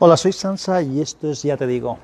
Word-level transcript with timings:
Hola, 0.00 0.16
soy 0.16 0.32
Sansa 0.32 0.82
y 0.82 1.00
esto 1.00 1.30
es 1.30 1.44
Ya 1.44 1.56
Te 1.56 1.68
Digo. 1.68 1.98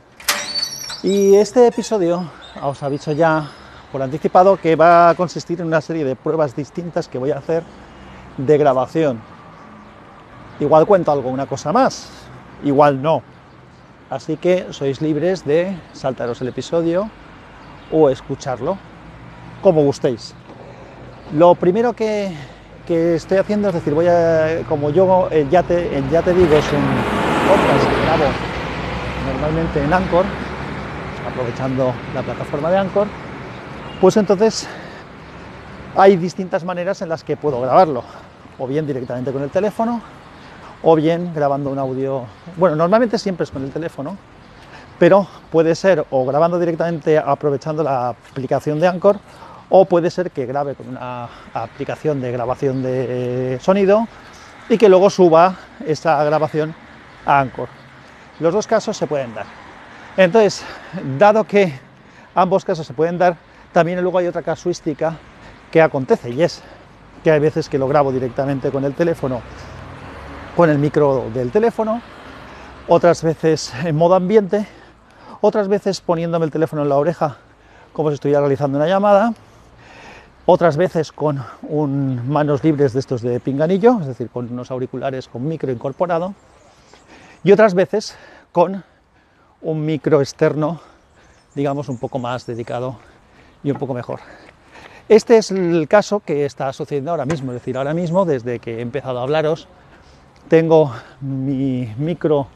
Y 1.03 1.35
este 1.35 1.67
episodio 1.67 2.23
os 2.63 2.81
aviso 2.85 3.11
ya 3.11 3.51
por 3.91 4.01
anticipado 4.01 4.57
que 4.57 4.77
va 4.77 5.11
a 5.11 5.15
consistir 5.17 5.61
en 5.61 5.67
una 5.67 5.81
serie 5.81 6.05
de 6.05 6.15
pruebas 6.15 6.55
distintas 6.55 7.09
que 7.09 7.19
voy 7.19 7.33
a 7.33 7.39
hacer 7.39 7.65
de 8.37 8.59
grabación. 8.59 9.21
Igual 10.61 10.87
cuento 10.87 11.11
algo, 11.11 11.31
una 11.31 11.47
cosa 11.47 11.73
más, 11.73 12.09
igual 12.63 13.03
no. 13.03 13.23
Así 14.09 14.37
que 14.37 14.69
sois 14.71 15.03
libres 15.03 15.45
de 15.45 15.77
saltaros 15.93 16.41
el 16.43 16.49
episodio 16.49 17.11
o 17.91 18.09
escucharlo, 18.09 18.79
como 19.63 19.83
gustéis. 19.83 20.33
Lo 21.35 21.57
primero 21.57 21.93
que, 21.95 22.33
que 22.87 23.17
estoy 23.17 23.39
haciendo 23.39 23.67
es 23.67 23.75
decir, 23.75 23.95
voy 23.95 24.07
a, 24.07 24.63
como 24.69 24.91
yo 24.91 25.29
ya 25.51 25.65
te, 25.65 25.91
ya 26.13 26.23
te 26.23 26.33
digo, 26.33 26.55
es 26.55 26.73
un 26.73 27.20
que 27.51 28.03
grabo 28.05 28.25
normalmente 29.27 29.83
en 29.83 29.93
Anchor, 29.93 30.25
aprovechando 31.29 31.93
la 32.15 32.23
plataforma 32.23 32.71
de 32.71 32.79
Anchor, 32.79 33.09
pues 34.01 34.17
entonces 34.17 34.69
hay 35.97 36.17
distintas 36.17 36.65
maneras 36.65 37.03
en 37.03 37.09
las 37.09 37.25
que 37.25 37.37
puedo 37.37 37.61
grabarlo, 37.61 38.05
o 38.57 38.67
bien 38.69 38.87
directamente 38.87 39.33
con 39.33 39.43
el 39.43 39.51
teléfono, 39.51 40.01
o 40.83 40.95
bien 40.95 41.33
grabando 41.35 41.71
un 41.71 41.79
audio, 41.81 42.25
bueno, 42.57 42.77
normalmente 42.77 43.19
siempre 43.19 43.43
es 43.45 43.51
con 43.51 43.65
el 43.65 43.73
teléfono, 43.73 44.17
pero 45.01 45.27
puede 45.51 45.75
ser 45.75 46.07
o 46.11 46.25
grabando 46.25 46.57
directamente 46.57 47.19
aprovechando 47.19 47.83
la 47.83 48.11
aplicación 48.11 48.79
de 48.79 48.87
Anchor, 48.87 49.19
o 49.71 49.87
puede 49.87 50.11
ser 50.11 50.31
que 50.31 50.47
grabe 50.47 50.77
con 50.77 50.89
una 50.89 51.29
aplicación 51.53 52.21
de 52.21 52.31
grabación 52.31 52.81
de 52.83 53.59
sonido 53.61 54.07
y 54.69 54.79
que 54.79 54.89
luego 54.89 55.11
suba 55.11 55.57
esa 55.85 56.23
grabación 56.23 56.75
Anchor. 57.27 57.69
Los 58.39 58.55
dos 58.55 58.67
casos 58.67 58.97
se 58.97 59.07
pueden 59.07 59.35
dar. 59.35 59.47
Entonces, 60.17 60.65
dado 61.19 61.45
que 61.45 61.73
ambos 62.35 62.65
casos 62.65 62.87
se 62.87 62.95
pueden 62.95 63.19
dar, 63.19 63.37
también 63.73 64.01
luego 64.01 64.19
hay 64.19 64.27
otra 64.27 64.43
casuística 64.43 65.17
que 65.71 65.81
acontece 65.81 66.31
y 66.31 66.43
es 66.43 66.63
que 67.23 67.31
hay 67.31 67.41
veces 67.41 67.69
que 67.69 67.79
lo 67.79 67.87
grabo 67.87 68.11
directamente 68.13 68.71
con 68.71 68.85
el 68.85 68.95
teléfono, 68.95 69.41
con 70.57 70.71
el 70.71 70.79
micro 70.79 71.31
del 71.33 71.51
teléfono, 71.51 72.01
otras 72.89 73.23
veces 73.23 73.73
en 73.85 73.97
modo 73.97 74.15
ambiente, 74.15 74.67
otras 75.41 75.69
veces 75.69 76.01
poniéndome 76.01 76.47
el 76.47 76.51
teléfono 76.51 76.83
en 76.83 76.89
la 76.89 76.97
oreja 76.97 77.37
como 77.93 78.11
si 78.11 78.15
estuviera 78.15 78.41
realizando 78.41 78.79
una 78.79 78.87
llamada, 78.87 79.33
otras 80.47 80.77
veces 80.77 81.13
con 81.13 81.43
manos 82.29 82.65
libres 82.65 82.93
de 82.93 83.01
estos 83.01 83.23
de 83.23 83.39
pinganillo, 83.41 83.99
es 84.01 84.07
decir, 84.07 84.31
con 84.31 84.51
unos 84.51 84.71
auriculares 84.71 85.29
con 85.29 85.47
micro 85.47 85.71
incorporado, 85.71 86.35
y 87.43 87.53
otras 87.53 87.75
veces 87.75 88.17
con 88.53 88.85
un 89.63 89.85
micro 89.85 90.21
externo, 90.21 90.81
digamos, 91.55 91.89
un 91.89 91.99
poco 91.99 92.19
más 92.19 92.47
dedicado 92.47 92.99
y 93.63 93.71
un 93.71 93.79
poco 93.79 93.95
mejor. 93.95 94.21
Este 95.09 95.39
es 95.39 95.51
el 95.51 95.89
caso 95.89 96.21
que 96.21 96.45
está 96.45 96.73
sucediendo 96.73 97.11
ahora 97.11 97.27
mismo, 97.27 97.53
es 97.53 97.61
decir, 97.61 97.77
ahora 97.77 97.95
mismo, 97.95 98.25
desde 98.25 98.59
que 98.59 98.79
he 98.79 98.81
empezado 98.81 99.19
a 99.19 99.23
hablaros, 99.23 99.67
tengo 100.49 100.93
mi 101.21 101.93
micro 101.99 102.47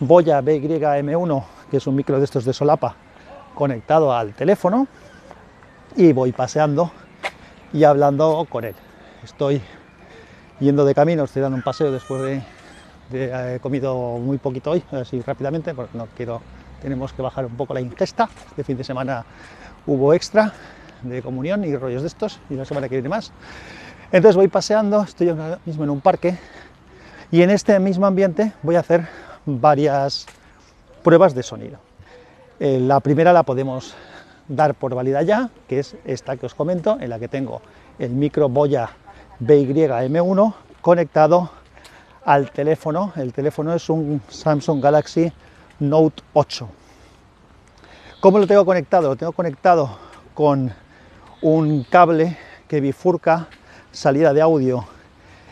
Boya 0.00 0.40
BYM1, 0.40 1.44
que 1.70 1.78
es 1.78 1.86
un 1.86 1.96
micro 1.96 2.18
de 2.18 2.24
estos 2.24 2.44
de 2.44 2.52
solapa, 2.52 2.94
conectado 3.54 4.12
al 4.12 4.34
teléfono 4.34 4.86
y 5.96 6.12
voy 6.12 6.32
paseando 6.32 6.92
y 7.72 7.84
hablando 7.84 8.46
con 8.48 8.64
él. 8.64 8.74
Estoy 9.24 9.60
yendo 10.60 10.84
de 10.84 10.94
camino, 10.94 11.24
estoy 11.24 11.42
dando 11.42 11.56
un 11.56 11.62
paseo 11.62 11.90
después 11.90 12.22
de 12.22 12.42
he 13.12 13.58
comido 13.60 14.18
muy 14.18 14.38
poquito 14.38 14.72
hoy, 14.72 14.82
así 14.92 15.20
rápidamente, 15.20 15.74
porque 15.74 15.96
no 15.96 16.08
quiero, 16.16 16.40
tenemos 16.82 17.12
que 17.12 17.22
bajar 17.22 17.46
un 17.46 17.56
poco 17.56 17.74
la 17.74 17.80
ingesta. 17.80 18.28
Este 18.50 18.64
fin 18.64 18.76
de 18.76 18.84
semana 18.84 19.24
hubo 19.86 20.12
extra 20.14 20.52
de 21.02 21.22
comunión 21.22 21.64
y 21.64 21.76
rollos 21.76 22.02
de 22.02 22.08
estos, 22.08 22.40
y 22.50 22.54
la 22.54 22.64
semana 22.64 22.88
que 22.88 22.96
viene 22.96 23.08
más. 23.08 23.32
Entonces 24.12 24.36
voy 24.36 24.48
paseando, 24.48 25.02
estoy 25.02 25.28
ahora 25.28 25.58
mismo 25.64 25.84
en 25.84 25.90
un 25.90 26.00
parque, 26.00 26.36
y 27.30 27.42
en 27.42 27.50
este 27.50 27.78
mismo 27.80 28.06
ambiente 28.06 28.52
voy 28.62 28.76
a 28.76 28.80
hacer 28.80 29.06
varias 29.44 30.26
pruebas 31.02 31.34
de 31.34 31.42
sonido. 31.42 31.78
Eh, 32.58 32.80
la 32.80 33.00
primera 33.00 33.32
la 33.32 33.42
podemos 33.42 33.94
dar 34.48 34.74
por 34.74 34.94
válida 34.94 35.22
ya, 35.22 35.50
que 35.68 35.80
es 35.80 35.96
esta 36.04 36.36
que 36.36 36.46
os 36.46 36.54
comento, 36.54 36.98
en 37.00 37.10
la 37.10 37.18
que 37.18 37.28
tengo 37.28 37.60
el 37.98 38.10
micro 38.10 38.48
Boya 38.48 38.90
BY-M1 39.40 40.54
conectado 40.80 41.50
al 42.26 42.50
teléfono. 42.50 43.12
El 43.16 43.32
teléfono 43.32 43.72
es 43.72 43.88
un 43.88 44.20
Samsung 44.28 44.82
Galaxy 44.82 45.32
Note 45.78 46.22
8. 46.34 46.68
¿Cómo 48.20 48.38
lo 48.38 48.46
tengo 48.46 48.66
conectado? 48.66 49.08
Lo 49.08 49.16
tengo 49.16 49.32
conectado 49.32 49.96
con 50.34 50.72
un 51.40 51.84
cable 51.84 52.36
que 52.68 52.80
bifurca 52.80 53.46
salida 53.92 54.34
de 54.34 54.42
audio 54.42 54.84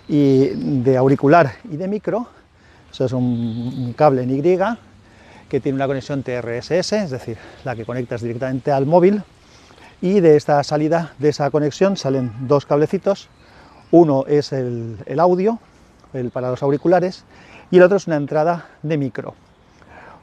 y 0.09 0.49
de 0.83 0.97
auricular 0.97 1.53
y 1.71 1.77
de 1.77 1.87
micro. 1.87 2.27
Eso 2.91 3.05
es 3.05 3.12
un, 3.12 3.95
cable 3.97 4.23
en 4.23 4.31
Y 4.31 4.59
que 5.49 5.61
tiene 5.61 5.77
una 5.77 5.87
conexión 5.87 6.25
TRSS, 6.25 6.93
es 6.93 7.11
decir, 7.11 7.39
la 7.65 7.77
que 7.77 7.85
conectas 7.85 8.21
directamente 8.21 8.73
al 8.73 8.87
móvil. 8.87 9.23
Y 10.01 10.19
de 10.21 10.37
esta 10.37 10.62
salida, 10.65 11.12
de 11.19 11.29
esa 11.29 11.51
conexión, 11.51 11.97
salen 11.97 12.33
dos 12.49 12.67
cablecitos. 12.67 13.29
Uno 13.93 14.25
es 14.27 14.53
el 14.53 15.21
audio 15.21 15.61
el 16.14 16.30
para 16.30 16.50
los 16.50 16.62
auriculares, 16.62 17.25
y 17.70 17.76
el 17.76 17.82
otro 17.82 17.97
es 17.97 18.06
una 18.06 18.16
entrada 18.16 18.69
de 18.82 18.97
micro. 18.97 19.34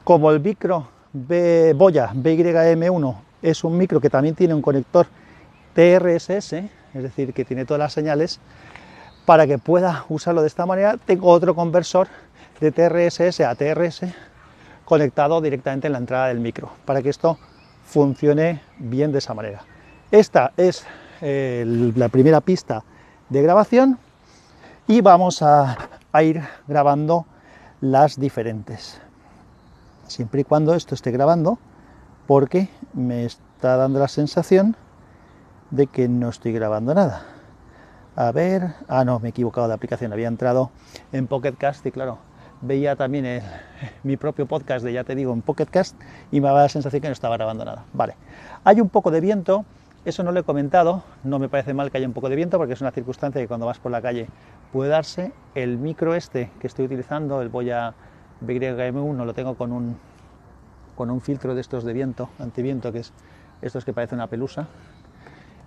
Como 0.04 0.30
el 0.30 0.40
micro 0.40 0.88
B, 1.12 1.74
Boya 1.76 2.12
BYM1 2.12 3.16
es 3.42 3.64
un 3.64 3.76
micro 3.76 4.00
que 4.00 4.10
también 4.10 4.34
tiene 4.34 4.54
un 4.54 4.62
conector 4.62 5.06
TRSS, 5.74 6.52
es 6.94 7.02
decir, 7.02 7.32
que 7.32 7.44
tiene 7.44 7.64
todas 7.64 7.78
las 7.78 7.92
señales, 7.92 8.40
para 9.24 9.46
que 9.46 9.58
pueda 9.58 10.04
usarlo 10.08 10.40
de 10.42 10.48
esta 10.48 10.66
manera, 10.66 10.96
tengo 10.96 11.28
otro 11.28 11.54
conversor 11.54 12.08
de 12.60 12.72
TRSS 12.72 13.40
a 13.40 13.54
TRS 13.54 14.02
conectado 14.84 15.40
directamente 15.40 15.86
en 15.86 15.92
la 15.92 15.98
entrada 15.98 16.28
del 16.28 16.40
micro, 16.40 16.70
para 16.84 17.02
que 17.02 17.08
esto 17.08 17.38
funcione 17.84 18.60
bien 18.78 19.12
de 19.12 19.18
esa 19.18 19.34
manera. 19.34 19.64
Esta 20.10 20.52
es 20.56 20.84
eh, 21.20 21.64
la 21.96 22.08
primera 22.08 22.40
pista 22.40 22.82
de 23.28 23.42
grabación 23.42 23.98
y 24.86 25.00
vamos 25.00 25.42
a, 25.42 25.76
ir 26.22 26.42
grabando 26.66 27.26
las 27.80 28.18
diferentes. 28.18 29.00
Siempre 30.06 30.42
y 30.42 30.44
cuando 30.44 30.74
esto 30.74 30.94
esté 30.94 31.10
grabando, 31.10 31.58
porque 32.26 32.68
me 32.92 33.24
está 33.24 33.76
dando 33.76 33.98
la 33.98 34.08
sensación 34.08 34.76
de 35.70 35.86
que 35.86 36.08
no 36.08 36.28
estoy 36.28 36.52
grabando 36.52 36.94
nada. 36.94 37.22
A 38.14 38.30
ver, 38.30 38.74
ah 38.88 39.04
no, 39.04 39.20
me 39.20 39.28
he 39.28 39.30
equivocado 39.30 39.68
de 39.68 39.74
aplicación, 39.74 40.12
había 40.12 40.28
entrado 40.28 40.70
en 41.12 41.26
Pocket 41.26 41.54
Cast 41.56 41.86
y 41.86 41.92
claro, 41.92 42.18
veía 42.60 42.94
también 42.94 43.42
mi 44.02 44.16
propio 44.18 44.46
podcast 44.46 44.84
de 44.84 44.92
ya 44.92 45.04
te 45.04 45.14
digo 45.14 45.32
en 45.32 45.40
Pocket 45.40 45.66
Cast 45.66 45.96
y 46.30 46.40
me 46.40 46.48
daba 46.48 46.62
la 46.62 46.68
sensación 46.68 47.00
que 47.00 47.08
no 47.08 47.12
estaba 47.12 47.36
grabando 47.36 47.64
nada. 47.64 47.84
Vale, 47.94 48.16
hay 48.64 48.80
un 48.80 48.90
poco 48.90 49.10
de 49.10 49.20
viento, 49.20 49.64
eso 50.04 50.22
no 50.24 50.32
lo 50.32 50.40
he 50.40 50.42
comentado, 50.42 51.04
no 51.24 51.38
me 51.38 51.48
parece 51.48 51.72
mal 51.72 51.90
que 51.90 51.98
haya 51.98 52.06
un 52.06 52.12
poco 52.12 52.28
de 52.28 52.36
viento 52.36 52.58
porque 52.58 52.74
es 52.74 52.80
una 52.80 52.90
circunstancia 52.90 53.40
que 53.40 53.48
cuando 53.48 53.66
vas 53.66 53.78
por 53.78 53.92
la 53.92 54.02
calle 54.02 54.28
puede 54.72 54.90
darse. 54.90 55.32
El 55.54 55.78
micro 55.78 56.14
este 56.14 56.50
que 56.60 56.66
estoy 56.66 56.86
utilizando, 56.86 57.42
el 57.42 57.48
Boya 57.50 57.94
BYM1, 58.44 59.24
lo 59.24 59.34
tengo 59.34 59.54
con 59.54 59.70
un, 59.70 59.96
con 60.96 61.10
un 61.10 61.20
filtro 61.20 61.54
de 61.54 61.60
estos 61.60 61.84
de 61.84 61.92
viento, 61.92 62.30
antiviento, 62.38 62.90
que 62.92 63.00
es 63.00 63.12
estos 63.60 63.84
que 63.84 63.92
parece 63.92 64.14
una 64.14 64.26
pelusa, 64.26 64.66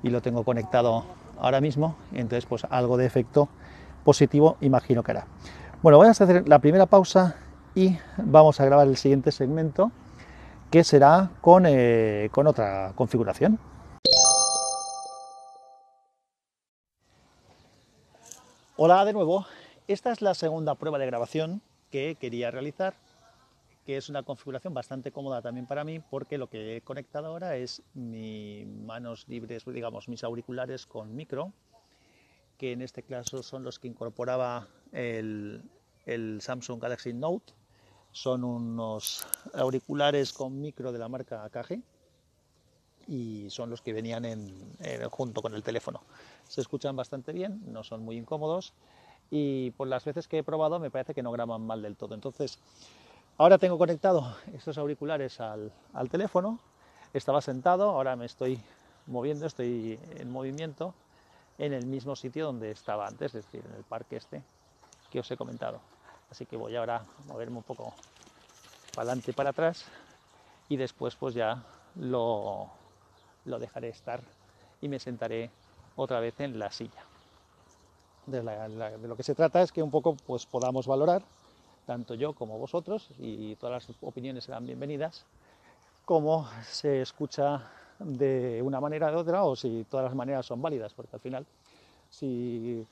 y 0.03 0.09
lo 0.09 0.21
tengo 0.21 0.43
conectado 0.43 1.05
ahora 1.39 1.61
mismo, 1.61 1.95
entonces 2.11 2.45
pues 2.45 2.66
algo 2.69 2.97
de 2.97 3.05
efecto 3.05 3.47
positivo 4.03 4.57
imagino 4.61 5.03
que 5.03 5.11
hará. 5.11 5.25
Bueno, 5.81 5.97
voy 5.97 6.07
a 6.07 6.11
hacer 6.11 6.47
la 6.47 6.59
primera 6.59 6.85
pausa 6.85 7.35
y 7.73 7.97
vamos 8.17 8.59
a 8.59 8.66
grabar 8.66 8.87
el 8.87 8.97
siguiente 8.97 9.31
segmento 9.31 9.91
que 10.72 10.84
será 10.84 11.29
con, 11.41 11.66
eh, 11.67 12.29
con 12.31 12.47
otra 12.47 12.91
configuración. 12.96 13.59
Hola 18.77 19.05
de 19.05 19.13
nuevo, 19.13 19.45
esta 19.87 20.11
es 20.11 20.22
la 20.22 20.33
segunda 20.33 20.75
prueba 20.75 20.97
de 20.97 21.05
grabación 21.05 21.61
que 21.91 22.17
quería 22.19 22.51
realizar, 22.51 22.93
que 23.85 23.95
es 23.95 24.09
una 24.09 24.23
configuración 24.23 24.73
bastante 24.73 25.13
cómoda 25.13 25.41
también 25.41 25.66
para 25.66 25.85
mí 25.85 26.01
porque 26.01 26.37
lo 26.37 26.49
que 26.49 26.75
he 26.75 26.81
conectado 26.81 27.27
ahora 27.27 27.55
es 27.55 27.81
mis 27.93 28.67
manos 28.67 29.29
libres, 29.29 29.63
digamos 29.66 30.09
mis 30.09 30.25
auriculares 30.25 30.85
con 30.85 31.16
micro, 31.16 31.53
que 32.57 32.73
en 32.73 32.81
este 32.81 33.01
caso 33.01 33.43
son 33.43 33.63
los 33.63 33.79
que 33.79 33.87
incorporaba 33.87 34.67
el, 34.91 35.63
Samsung 36.41 36.81
Galaxy 36.81 37.13
Note, 37.13 37.53
son 38.11 38.43
unos 38.43 39.25
auriculares 39.53 40.33
con 40.33 40.59
micro 40.59 40.91
de 40.91 40.99
la 40.99 41.07
marca 41.07 41.45
AKG 41.45 41.79
y 43.07 43.49
son 43.49 43.69
los 43.69 43.81
que 43.81 43.93
venían 43.93 44.25
junto 45.11 45.41
con 45.41 45.55
el 45.55 45.63
teléfono 45.63 46.01
se 46.47 46.61
escuchan 46.61 46.95
bastante 46.95 47.33
bien, 47.33 47.61
no 47.71 47.83
son 47.83 48.03
muy 48.03 48.17
incómodos 48.17 48.73
y 49.31 49.71
por 49.71 49.87
las 49.87 50.05
veces 50.05 50.27
que 50.27 50.39
he 50.39 50.43
probado 50.43 50.79
me 50.79 50.91
parece 50.91 51.13
que 51.13 51.23
no 51.23 51.31
graban 51.31 51.65
mal 51.65 51.81
del 51.81 51.95
todo. 51.95 52.15
Entonces, 52.15 52.59
Ahora 53.37 53.57
tengo 53.57 53.77
conectado 53.77 54.33
estos 54.53 54.77
auriculares 54.77 55.41
al, 55.41 55.69
al 55.93 56.09
teléfono, 56.09 56.57
estaba 57.13 57.41
sentado, 57.41 57.89
ahora 57.89 58.15
me 58.15 58.25
estoy 58.25 58.57
moviendo, 59.07 59.45
estoy 59.45 59.99
en 60.15 60.31
movimiento 60.31 60.93
en 61.57 61.73
el 61.73 61.85
mismo 61.85 62.15
sitio 62.15 62.45
donde 62.45 62.71
estaba 62.71 63.05
antes, 63.05 63.35
es 63.35 63.43
decir, 63.45 63.61
en 63.69 63.75
el 63.75 63.83
parque 63.83 64.15
este 64.15 64.41
que 65.11 65.19
os 65.19 65.29
he 65.29 65.35
comentado. 65.35 65.81
Así 66.31 66.45
que 66.45 66.55
voy 66.55 66.77
ahora 66.77 66.95
a 66.99 67.27
moverme 67.27 67.57
un 67.57 67.63
poco 67.63 67.93
para 68.95 69.09
adelante 69.09 69.31
y 69.31 69.33
para 69.33 69.49
atrás 69.49 69.83
y 70.69 70.77
después 70.77 71.17
pues 71.17 71.35
ya 71.35 71.61
lo, 71.95 72.69
lo 73.43 73.59
dejaré 73.59 73.89
estar 73.89 74.21
y 74.79 74.87
me 74.87 74.97
sentaré 74.97 75.51
otra 75.95 76.19
vez 76.19 76.39
en 76.39 76.59
la 76.59 76.71
silla. 76.71 77.03
De, 78.25 78.41
lo 79.07 79.15
que 79.15 79.23
se 79.23 79.35
trata 79.35 79.61
es 79.61 79.71
que 79.71 79.83
un 79.83 79.91
poco 79.91 80.15
pues 80.25 80.45
podamos 80.45 80.87
valorar, 80.87 81.21
tanto 81.85 82.15
yo 82.15 82.33
como 82.33 82.57
vosotros, 82.57 83.09
y 83.19 83.55
todas 83.55 83.87
las 83.87 83.97
opiniones 84.01 84.45
serán 84.45 84.65
bienvenidas, 84.65 85.25
cómo 86.05 86.47
se 86.63 87.01
escucha 87.01 87.69
de 87.99 88.61
una 88.63 88.81
manera 88.81 89.07
o 89.07 89.11
de 89.11 89.17
otra 89.17 89.43
o 89.43 89.55
si 89.55 89.85
todas 89.89 90.05
las 90.05 90.15
maneras 90.15 90.45
son 90.45 90.61
válidas, 90.61 90.93
porque 90.93 91.15
al 91.15 91.19
final 91.19 91.45
si 92.09 92.85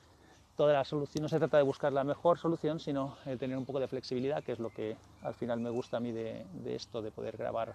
toda 0.56 0.72
la 0.72 0.84
solución 0.84 1.22
no 1.22 1.28
se 1.28 1.38
trata 1.38 1.56
de 1.56 1.64
buscar 1.64 1.92
la 1.92 2.04
mejor 2.04 2.38
solución, 2.38 2.78
sino 2.78 3.16
de 3.24 3.36
tener 3.36 3.58
un 3.58 3.64
poco 3.64 3.80
de 3.80 3.88
flexibilidad, 3.88 4.42
que 4.44 4.52
es 4.52 4.60
lo 4.60 4.70
que 4.70 4.96
al 5.22 5.34
final 5.34 5.58
me 5.60 5.70
gusta 5.70 5.96
a 5.96 6.00
mí 6.00 6.12
de, 6.12 6.46
de 6.52 6.76
esto, 6.76 7.02
de 7.02 7.10
poder 7.10 7.36
grabar 7.36 7.74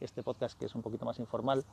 este 0.00 0.22
podcast 0.22 0.58
que 0.58 0.66
es 0.66 0.74
un 0.74 0.82
poquito 0.82 1.04
más 1.04 1.18
informal, 1.18 1.64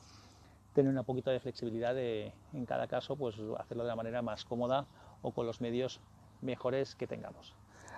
tener 0.74 0.98
un 0.98 1.04
poquito 1.04 1.30
de 1.32 1.40
flexibilidad 1.40 1.94
de, 1.94 2.34
en 2.54 2.66
cada 2.66 2.88
caso, 2.88 3.16
pues 3.16 3.36
hacerlo 3.58 3.84
de 3.84 3.90
la 3.90 3.96
manera 3.96 4.22
más 4.22 4.46
cómoda 4.46 4.86
o 5.22 5.32
con 5.32 5.46
los 5.46 5.62
medios 5.62 6.00
mejores 6.42 6.96
que 6.96 7.08
tengamos. 7.08 7.54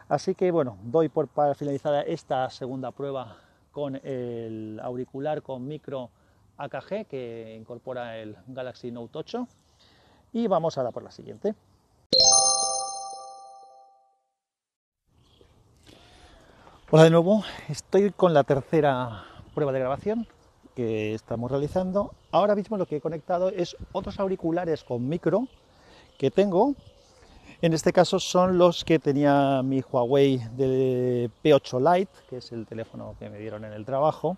Así 0.09 0.35
que 0.35 0.51
bueno, 0.51 0.77
doy 0.83 1.09
por 1.09 1.27
para 1.27 1.55
finalizada 1.55 2.01
esta 2.01 2.49
segunda 2.49 2.91
prueba 2.91 3.37
con 3.71 3.95
el 4.03 4.79
auricular 4.83 5.41
con 5.41 5.67
micro 5.67 6.09
AKG 6.57 7.07
que 7.07 7.55
incorpora 7.59 8.17
el 8.17 8.35
Galaxy 8.47 8.91
Note 8.91 9.17
8 9.17 9.47
y 10.33 10.47
vamos 10.47 10.77
ahora 10.77 10.91
por 10.91 11.03
la 11.03 11.11
siguiente. 11.11 11.55
Hola 16.91 17.05
de 17.05 17.09
nuevo, 17.09 17.43
estoy 17.69 18.11
con 18.11 18.35
la 18.35 18.43
tercera 18.43 19.23
prueba 19.55 19.71
de 19.71 19.79
grabación 19.79 20.27
que 20.75 21.13
estamos 21.13 21.49
realizando. 21.49 22.13
Ahora 22.31 22.55
mismo 22.55 22.77
lo 22.77 22.85
que 22.85 22.97
he 22.97 23.01
conectado 23.01 23.49
es 23.49 23.75
otros 23.91 24.19
auriculares 24.19 24.83
con 24.83 25.07
micro 25.07 25.47
que 26.17 26.31
tengo. 26.31 26.75
En 27.61 27.73
este 27.73 27.93
caso 27.93 28.19
son 28.19 28.57
los 28.57 28.83
que 28.83 28.99
tenía 28.99 29.61
mi 29.63 29.81
Huawei 29.81 30.37
de 30.57 31.29
P8 31.43 31.97
Lite, 31.97 32.11
que 32.29 32.37
es 32.37 32.51
el 32.51 32.65
teléfono 32.65 33.15
que 33.19 33.29
me 33.29 33.39
dieron 33.39 33.63
en 33.63 33.73
el 33.73 33.85
trabajo, 33.85 34.37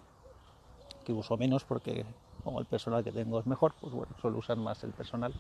que 1.04 1.14
uso 1.14 1.36
menos 1.38 1.64
porque 1.64 2.06
como 2.44 2.60
el 2.60 2.66
personal 2.66 3.04
que 3.04 3.12
tengo 3.12 3.40
es 3.40 3.48
mejor, 3.48 3.74
pues 3.82 3.94
bueno, 3.94 4.14
suelo 4.22 4.38
usar 4.38 4.58
más 4.58 4.84
el 4.84 4.92
personal. 4.92 5.34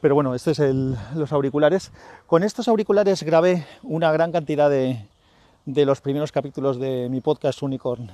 Pero 0.00 0.14
bueno, 0.14 0.34
estos 0.34 0.56
son 0.56 0.96
los 1.14 1.30
auriculares. 1.32 1.92
Con 2.26 2.42
estos 2.42 2.68
auriculares 2.68 3.22
grabé 3.22 3.66
una 3.82 4.10
gran 4.12 4.32
cantidad 4.32 4.70
de, 4.70 5.06
de 5.66 5.84
los 5.84 6.00
primeros 6.00 6.32
capítulos 6.32 6.78
de 6.78 7.08
mi 7.10 7.20
podcast 7.20 7.62
Unicorn 7.62 8.10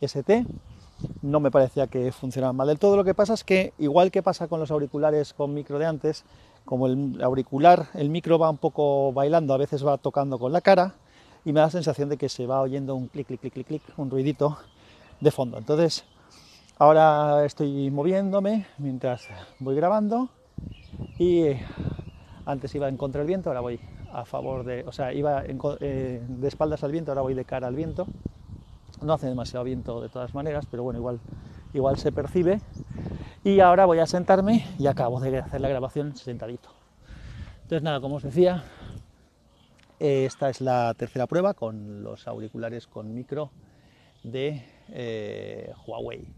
ST. 0.00 0.46
No 1.22 1.40
me 1.40 1.50
parecía 1.50 1.86
que 1.86 2.10
funcionaban 2.12 2.56
mal 2.56 2.68
del 2.68 2.78
todo. 2.78 2.96
Lo 2.96 3.04
que 3.04 3.14
pasa 3.14 3.34
es 3.34 3.44
que, 3.44 3.72
igual 3.78 4.10
que 4.10 4.22
pasa 4.22 4.48
con 4.48 4.60
los 4.60 4.70
auriculares 4.70 5.34
con 5.34 5.52
micro 5.52 5.78
de 5.78 5.86
antes, 5.86 6.24
como 6.64 6.86
el 6.86 7.22
auricular, 7.22 7.86
el 7.94 8.10
micro 8.10 8.38
va 8.38 8.50
un 8.50 8.58
poco 8.58 9.12
bailando, 9.12 9.54
a 9.54 9.56
veces 9.56 9.86
va 9.86 9.98
tocando 9.98 10.38
con 10.38 10.52
la 10.52 10.60
cara 10.60 10.94
y 11.44 11.52
me 11.52 11.60
da 11.60 11.66
la 11.66 11.70
sensación 11.70 12.08
de 12.08 12.16
que 12.16 12.28
se 12.28 12.46
va 12.46 12.60
oyendo 12.60 12.94
un 12.96 13.06
clic, 13.06 13.28
clic, 13.28 13.40
clic, 13.40 13.52
clic, 13.52 13.66
clic, 13.66 13.82
un 13.96 14.10
ruidito 14.10 14.58
de 15.20 15.30
fondo. 15.30 15.58
Entonces, 15.58 16.04
ahora 16.78 17.44
estoy 17.44 17.90
moviéndome 17.90 18.66
mientras 18.78 19.28
voy 19.60 19.76
grabando 19.76 20.28
y 21.18 21.50
antes 22.44 22.74
iba 22.74 22.88
en 22.88 22.96
contra 22.96 23.20
del 23.20 23.28
viento, 23.28 23.50
ahora 23.50 23.60
voy 23.60 23.80
a 24.12 24.24
favor 24.24 24.64
de, 24.64 24.82
o 24.86 24.92
sea, 24.92 25.12
iba 25.12 25.44
eh, 25.44 26.22
de 26.26 26.48
espaldas 26.48 26.82
al 26.82 26.92
viento, 26.92 27.12
ahora 27.12 27.22
voy 27.22 27.34
de 27.34 27.44
cara 27.44 27.66
al 27.66 27.76
viento. 27.76 28.06
No 29.02 29.12
hace 29.12 29.26
demasiado 29.26 29.64
viento 29.64 30.00
de 30.00 30.08
todas 30.08 30.34
maneras, 30.34 30.66
pero 30.70 30.82
bueno, 30.82 30.98
igual, 30.98 31.20
igual 31.74 31.98
se 31.98 32.12
percibe. 32.12 32.60
Y 33.44 33.60
ahora 33.60 33.84
voy 33.86 33.98
a 33.98 34.06
sentarme 34.06 34.66
y 34.78 34.86
acabo 34.86 35.20
de 35.20 35.38
hacer 35.38 35.60
la 35.60 35.68
grabación 35.68 36.16
sentadito. 36.16 36.70
Entonces 37.62 37.82
nada, 37.82 38.00
como 38.00 38.16
os 38.16 38.22
decía, 38.22 38.64
esta 39.98 40.50
es 40.50 40.60
la 40.60 40.94
tercera 40.94 41.26
prueba 41.26 41.54
con 41.54 42.02
los 42.02 42.26
auriculares 42.28 42.86
con 42.86 43.14
micro 43.14 43.50
de 44.22 44.64
eh, 44.88 45.72
Huawei, 45.86 46.28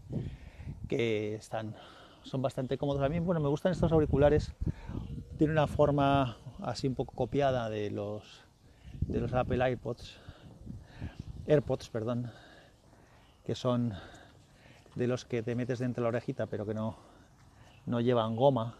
que 0.87 1.35
están, 1.35 1.75
son 2.23 2.41
bastante 2.41 2.77
cómodos 2.77 3.01
a 3.01 3.09
mí. 3.09 3.19
Bueno, 3.19 3.41
me 3.41 3.49
gustan 3.49 3.71
estos 3.71 3.91
auriculares, 3.91 4.53
tiene 5.37 5.53
una 5.53 5.67
forma 5.67 6.37
así 6.61 6.87
un 6.87 6.95
poco 6.95 7.13
copiada 7.15 7.69
de 7.69 7.91
los, 7.91 8.43
de 9.01 9.19
los 9.19 9.33
Apple 9.33 9.63
AirPods, 9.63 10.17
AirPods, 11.47 11.89
perdón, 11.89 12.31
que 13.49 13.55
son 13.55 13.95
de 14.93 15.07
los 15.07 15.25
que 15.25 15.41
te 15.41 15.55
metes 15.55 15.79
dentro 15.79 16.03
de 16.03 16.05
la 16.05 16.09
orejita 16.09 16.45
pero 16.45 16.67
que 16.67 16.75
no, 16.75 16.95
no 17.87 17.99
llevan 17.99 18.35
goma. 18.35 18.75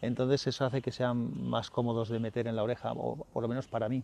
Entonces 0.00 0.46
eso 0.46 0.64
hace 0.64 0.80
que 0.80 0.90
sean 0.90 1.50
más 1.50 1.68
cómodos 1.68 2.08
de 2.08 2.18
meter 2.18 2.46
en 2.46 2.56
la 2.56 2.62
oreja, 2.62 2.92
o 2.92 3.26
por 3.30 3.42
lo 3.42 3.48
menos 3.48 3.66
para 3.66 3.90
mí. 3.90 4.02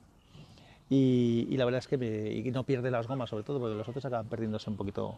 Y, 0.91 1.57
la 1.57 1.65
verdad 1.65 1.79
es 1.79 1.89
que 1.89 2.51
no 2.53 2.65
pierde 2.65 2.91
las 2.91 3.07
gomas, 3.07 3.31
sobre 3.31 3.43
todo 3.43 3.59
porque 3.59 3.75
los 3.75 3.89
otros 3.89 4.05
acaban 4.05 4.27
perdiéndose 4.27 4.69
un 4.69 4.77
poquito 4.77 5.15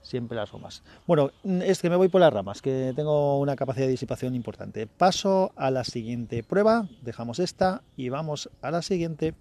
siempre 0.00 0.36
las 0.36 0.52
gomas. 0.52 0.84
Bueno, 1.08 1.32
es 1.42 1.82
que 1.82 1.90
me 1.90 1.96
voy 1.96 2.06
por 2.06 2.20
las 2.20 2.32
ramas, 2.32 2.62
que 2.62 2.92
tengo 2.94 3.40
una 3.40 3.56
capacidad 3.56 3.86
de 3.86 3.90
disipación 3.90 4.36
importante. 4.36 4.86
Paso 4.86 5.50
a 5.56 5.72
la 5.72 5.82
siguiente 5.82 6.44
prueba, 6.44 6.86
dejamos 7.02 7.40
esta 7.40 7.82
y 7.96 8.10
vamos 8.10 8.48
a 8.62 8.70
la 8.70 8.80
siguiente. 8.82 9.34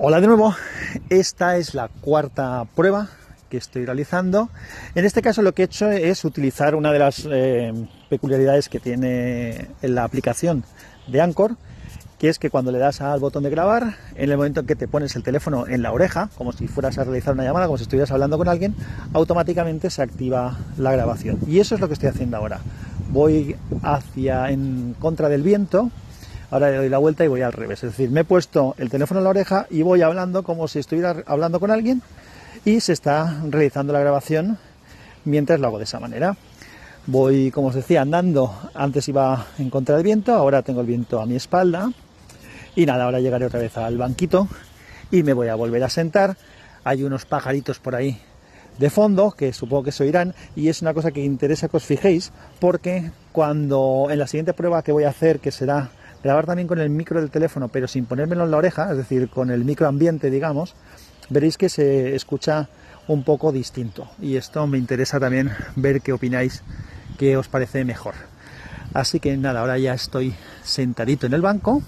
Hola 0.00 0.20
de 0.20 0.28
nuevo, 0.28 0.54
esta 1.10 1.56
es 1.56 1.74
la 1.74 1.88
cuarta 1.88 2.64
prueba 2.76 3.08
que 3.50 3.56
estoy 3.56 3.84
realizando. 3.84 4.48
En 4.94 5.04
este 5.04 5.22
caso 5.22 5.42
lo 5.42 5.54
que 5.54 5.62
he 5.62 5.64
hecho 5.64 5.90
es 5.90 6.24
utilizar 6.24 6.76
una 6.76 6.92
de 6.92 7.00
las 7.00 7.26
eh, 7.28 7.72
peculiaridades 8.08 8.68
que 8.68 8.78
tiene 8.78 9.66
la 9.82 10.04
aplicación 10.04 10.62
de 11.08 11.20
Anchor, 11.20 11.56
que 12.20 12.28
es 12.28 12.38
que 12.38 12.48
cuando 12.48 12.70
le 12.70 12.78
das 12.78 13.00
al 13.00 13.18
botón 13.18 13.42
de 13.42 13.50
grabar, 13.50 13.96
en 14.14 14.30
el 14.30 14.36
momento 14.36 14.60
en 14.60 14.66
que 14.66 14.76
te 14.76 14.86
pones 14.86 15.16
el 15.16 15.24
teléfono 15.24 15.66
en 15.66 15.82
la 15.82 15.90
oreja, 15.90 16.30
como 16.38 16.52
si 16.52 16.68
fueras 16.68 16.96
a 16.98 17.02
realizar 17.02 17.34
una 17.34 17.42
llamada, 17.42 17.66
como 17.66 17.78
si 17.78 17.82
estuvieras 17.82 18.12
hablando 18.12 18.38
con 18.38 18.46
alguien, 18.46 18.76
automáticamente 19.14 19.90
se 19.90 20.02
activa 20.02 20.58
la 20.76 20.92
grabación. 20.92 21.40
Y 21.48 21.58
eso 21.58 21.74
es 21.74 21.80
lo 21.80 21.88
que 21.88 21.94
estoy 21.94 22.10
haciendo 22.10 22.36
ahora. 22.36 22.60
Voy 23.10 23.56
hacia 23.82 24.50
en 24.50 24.94
contra 25.00 25.28
del 25.28 25.42
viento, 25.42 25.90
ahora 26.50 26.70
le 26.70 26.76
doy 26.78 26.88
la 26.88 26.98
vuelta 26.98 27.24
y 27.24 27.28
voy 27.28 27.42
al 27.42 27.52
revés. 27.52 27.84
Es 27.84 27.90
decir, 27.90 28.10
me 28.10 28.20
he 28.20 28.24
puesto 28.24 28.74
el 28.78 28.90
teléfono 28.90 29.20
en 29.20 29.24
la 29.24 29.30
oreja 29.30 29.66
y 29.70 29.82
voy 29.82 30.02
hablando 30.02 30.42
como 30.42 30.68
si 30.68 30.78
estuviera 30.78 31.22
hablando 31.26 31.60
con 31.60 31.70
alguien 31.70 32.02
y 32.64 32.80
se 32.80 32.92
está 32.92 33.40
realizando 33.48 33.92
la 33.92 34.00
grabación 34.00 34.58
mientras 35.24 35.60
lo 35.60 35.68
hago 35.68 35.78
de 35.78 35.84
esa 35.84 36.00
manera. 36.00 36.36
Voy, 37.06 37.50
como 37.50 37.68
os 37.68 37.74
decía, 37.74 38.02
andando. 38.02 38.54
Antes 38.74 39.08
iba 39.08 39.46
en 39.58 39.70
contra 39.70 39.94
del 39.96 40.04
viento, 40.04 40.34
ahora 40.34 40.62
tengo 40.62 40.80
el 40.80 40.86
viento 40.86 41.20
a 41.20 41.26
mi 41.26 41.36
espalda 41.36 41.90
y 42.76 42.86
nada, 42.86 43.04
ahora 43.04 43.20
llegaré 43.20 43.46
otra 43.46 43.60
vez 43.60 43.76
al 43.76 43.96
banquito 43.96 44.48
y 45.10 45.22
me 45.22 45.32
voy 45.32 45.48
a 45.48 45.54
volver 45.54 45.82
a 45.84 45.88
sentar. 45.88 46.36
Hay 46.84 47.02
unos 47.02 47.24
pajaritos 47.24 47.78
por 47.78 47.94
ahí 47.94 48.20
de 48.78 48.90
fondo 48.90 49.32
que 49.32 49.52
supongo 49.52 49.84
que 49.84 49.92
se 49.92 50.04
oirán 50.04 50.34
y 50.54 50.68
es 50.68 50.82
una 50.82 50.94
cosa 50.94 51.10
que 51.10 51.24
interesa 51.24 51.68
que 51.68 51.76
os 51.76 51.84
fijéis 51.84 52.32
porque 52.60 53.10
cuando 53.32 54.06
en 54.10 54.18
la 54.18 54.26
siguiente 54.26 54.52
prueba 54.52 54.82
que 54.82 54.92
voy 54.92 55.04
a 55.04 55.08
hacer, 55.08 55.40
que 55.40 55.50
será 55.50 55.90
grabar 56.22 56.46
también 56.46 56.68
con 56.68 56.78
el 56.78 56.90
micro 56.90 57.20
del 57.20 57.30
teléfono 57.30 57.68
pero 57.68 57.88
sin 57.88 58.06
ponérmelo 58.06 58.44
en 58.44 58.50
la 58.50 58.56
oreja, 58.56 58.90
es 58.90 58.96
decir, 58.96 59.28
con 59.28 59.50
el 59.50 59.64
micro 59.64 59.88
ambiente, 59.88 60.30
digamos, 60.30 60.74
veréis 61.28 61.56
que 61.56 61.68
se 61.68 62.14
escucha 62.14 62.68
un 63.06 63.24
poco 63.24 63.52
distinto 63.52 64.08
y 64.20 64.36
esto 64.36 64.66
me 64.66 64.78
interesa 64.78 65.18
también 65.18 65.50
ver 65.76 66.00
qué 66.00 66.12
opináis, 66.12 66.62
qué 67.18 67.36
os 67.36 67.48
parece 67.48 67.84
mejor. 67.84 68.14
Así 68.94 69.20
que 69.20 69.36
nada, 69.36 69.60
ahora 69.60 69.78
ya 69.78 69.94
estoy 69.94 70.34
sentadito 70.62 71.26
en 71.26 71.34
el 71.34 71.42
banco 71.42 71.82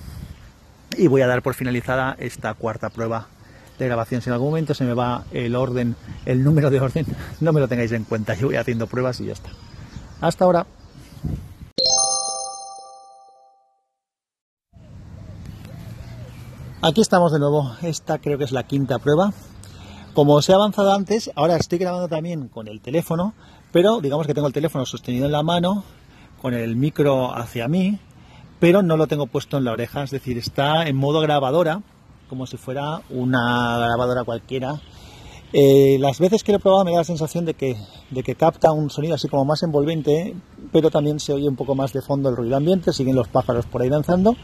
y 0.96 1.06
voy 1.06 1.22
a 1.22 1.26
dar 1.26 1.42
por 1.42 1.54
finalizada 1.54 2.16
esta 2.18 2.54
cuarta 2.54 2.90
prueba 2.90 3.28
de 3.78 3.86
grabación. 3.86 4.20
Si 4.20 4.28
en 4.28 4.34
algún 4.34 4.48
momento 4.48 4.74
se 4.74 4.84
me 4.84 4.94
va 4.94 5.24
el 5.32 5.56
orden, 5.56 5.96
el 6.26 6.44
número 6.44 6.70
de 6.70 6.80
orden, 6.80 7.06
no 7.40 7.52
me 7.52 7.60
lo 7.60 7.68
tengáis 7.68 7.92
en 7.92 8.04
cuenta. 8.04 8.34
Yo 8.34 8.48
voy 8.48 8.56
haciendo 8.56 8.86
pruebas 8.86 9.20
y 9.20 9.26
ya 9.26 9.32
está. 9.32 9.50
Hasta 10.20 10.44
ahora. 10.44 10.66
Aquí 16.82 17.02
estamos 17.02 17.30
de 17.30 17.38
nuevo. 17.38 17.72
Esta 17.82 18.18
creo 18.18 18.38
que 18.38 18.44
es 18.44 18.52
la 18.52 18.62
quinta 18.62 18.98
prueba. 18.98 19.34
Como 20.14 20.32
os 20.32 20.48
he 20.48 20.54
avanzado 20.54 20.94
antes, 20.94 21.30
ahora 21.34 21.56
estoy 21.56 21.78
grabando 21.78 22.08
también 22.08 22.48
con 22.48 22.68
el 22.68 22.80
teléfono, 22.80 23.34
pero 23.70 24.00
digamos 24.00 24.26
que 24.26 24.32
tengo 24.32 24.46
el 24.46 24.54
teléfono 24.54 24.86
sostenido 24.86 25.26
en 25.26 25.32
la 25.32 25.42
mano, 25.42 25.84
con 26.40 26.54
el 26.54 26.76
micro 26.76 27.36
hacia 27.36 27.68
mí, 27.68 27.98
pero 28.60 28.80
no 28.80 28.96
lo 28.96 29.06
tengo 29.08 29.26
puesto 29.26 29.58
en 29.58 29.64
la 29.64 29.72
oreja, 29.72 30.02
es 30.04 30.10
decir, 30.10 30.38
está 30.38 30.86
en 30.86 30.96
modo 30.96 31.20
grabadora 31.20 31.82
como 32.30 32.46
si 32.46 32.56
fuera 32.56 33.02
una 33.10 33.76
grabadora 33.78 34.24
cualquiera. 34.24 34.80
Eh, 35.52 35.98
las 36.00 36.18
veces 36.18 36.42
que 36.42 36.52
lo 36.52 36.58
he 36.58 36.60
probado 36.60 36.84
me 36.86 36.92
da 36.92 36.98
la 36.98 37.04
sensación 37.04 37.44
de 37.44 37.52
que, 37.52 37.76
de 38.08 38.22
que 38.22 38.36
capta 38.36 38.72
un 38.72 38.88
sonido 38.88 39.16
así 39.16 39.28
como 39.28 39.44
más 39.44 39.62
envolvente, 39.62 40.34
pero 40.72 40.90
también 40.90 41.20
se 41.20 41.34
oye 41.34 41.46
un 41.46 41.56
poco 41.56 41.74
más 41.74 41.92
de 41.92 42.00
fondo 42.00 42.30
el 42.30 42.36
ruido 42.36 42.56
ambiente, 42.56 42.94
siguen 42.94 43.16
los 43.16 43.28
pájaros 43.28 43.66
por 43.66 43.82
ahí 43.82 43.90
danzando. 43.90 44.34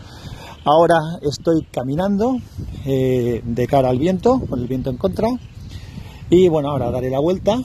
Ahora 0.69 1.21
estoy 1.23 1.63
caminando 1.71 2.39
eh, 2.87 3.41
de 3.45 3.67
cara 3.69 3.89
al 3.89 4.01
viento, 4.01 4.41
con 4.41 4.59
el 4.59 4.67
viento 4.67 4.91
en 4.91 4.97
contra, 4.97 5.29
y 6.29 6.49
bueno, 6.49 6.71
ahora 6.71 6.91
daré 6.91 7.09
la 7.09 7.21
vuelta 7.21 7.63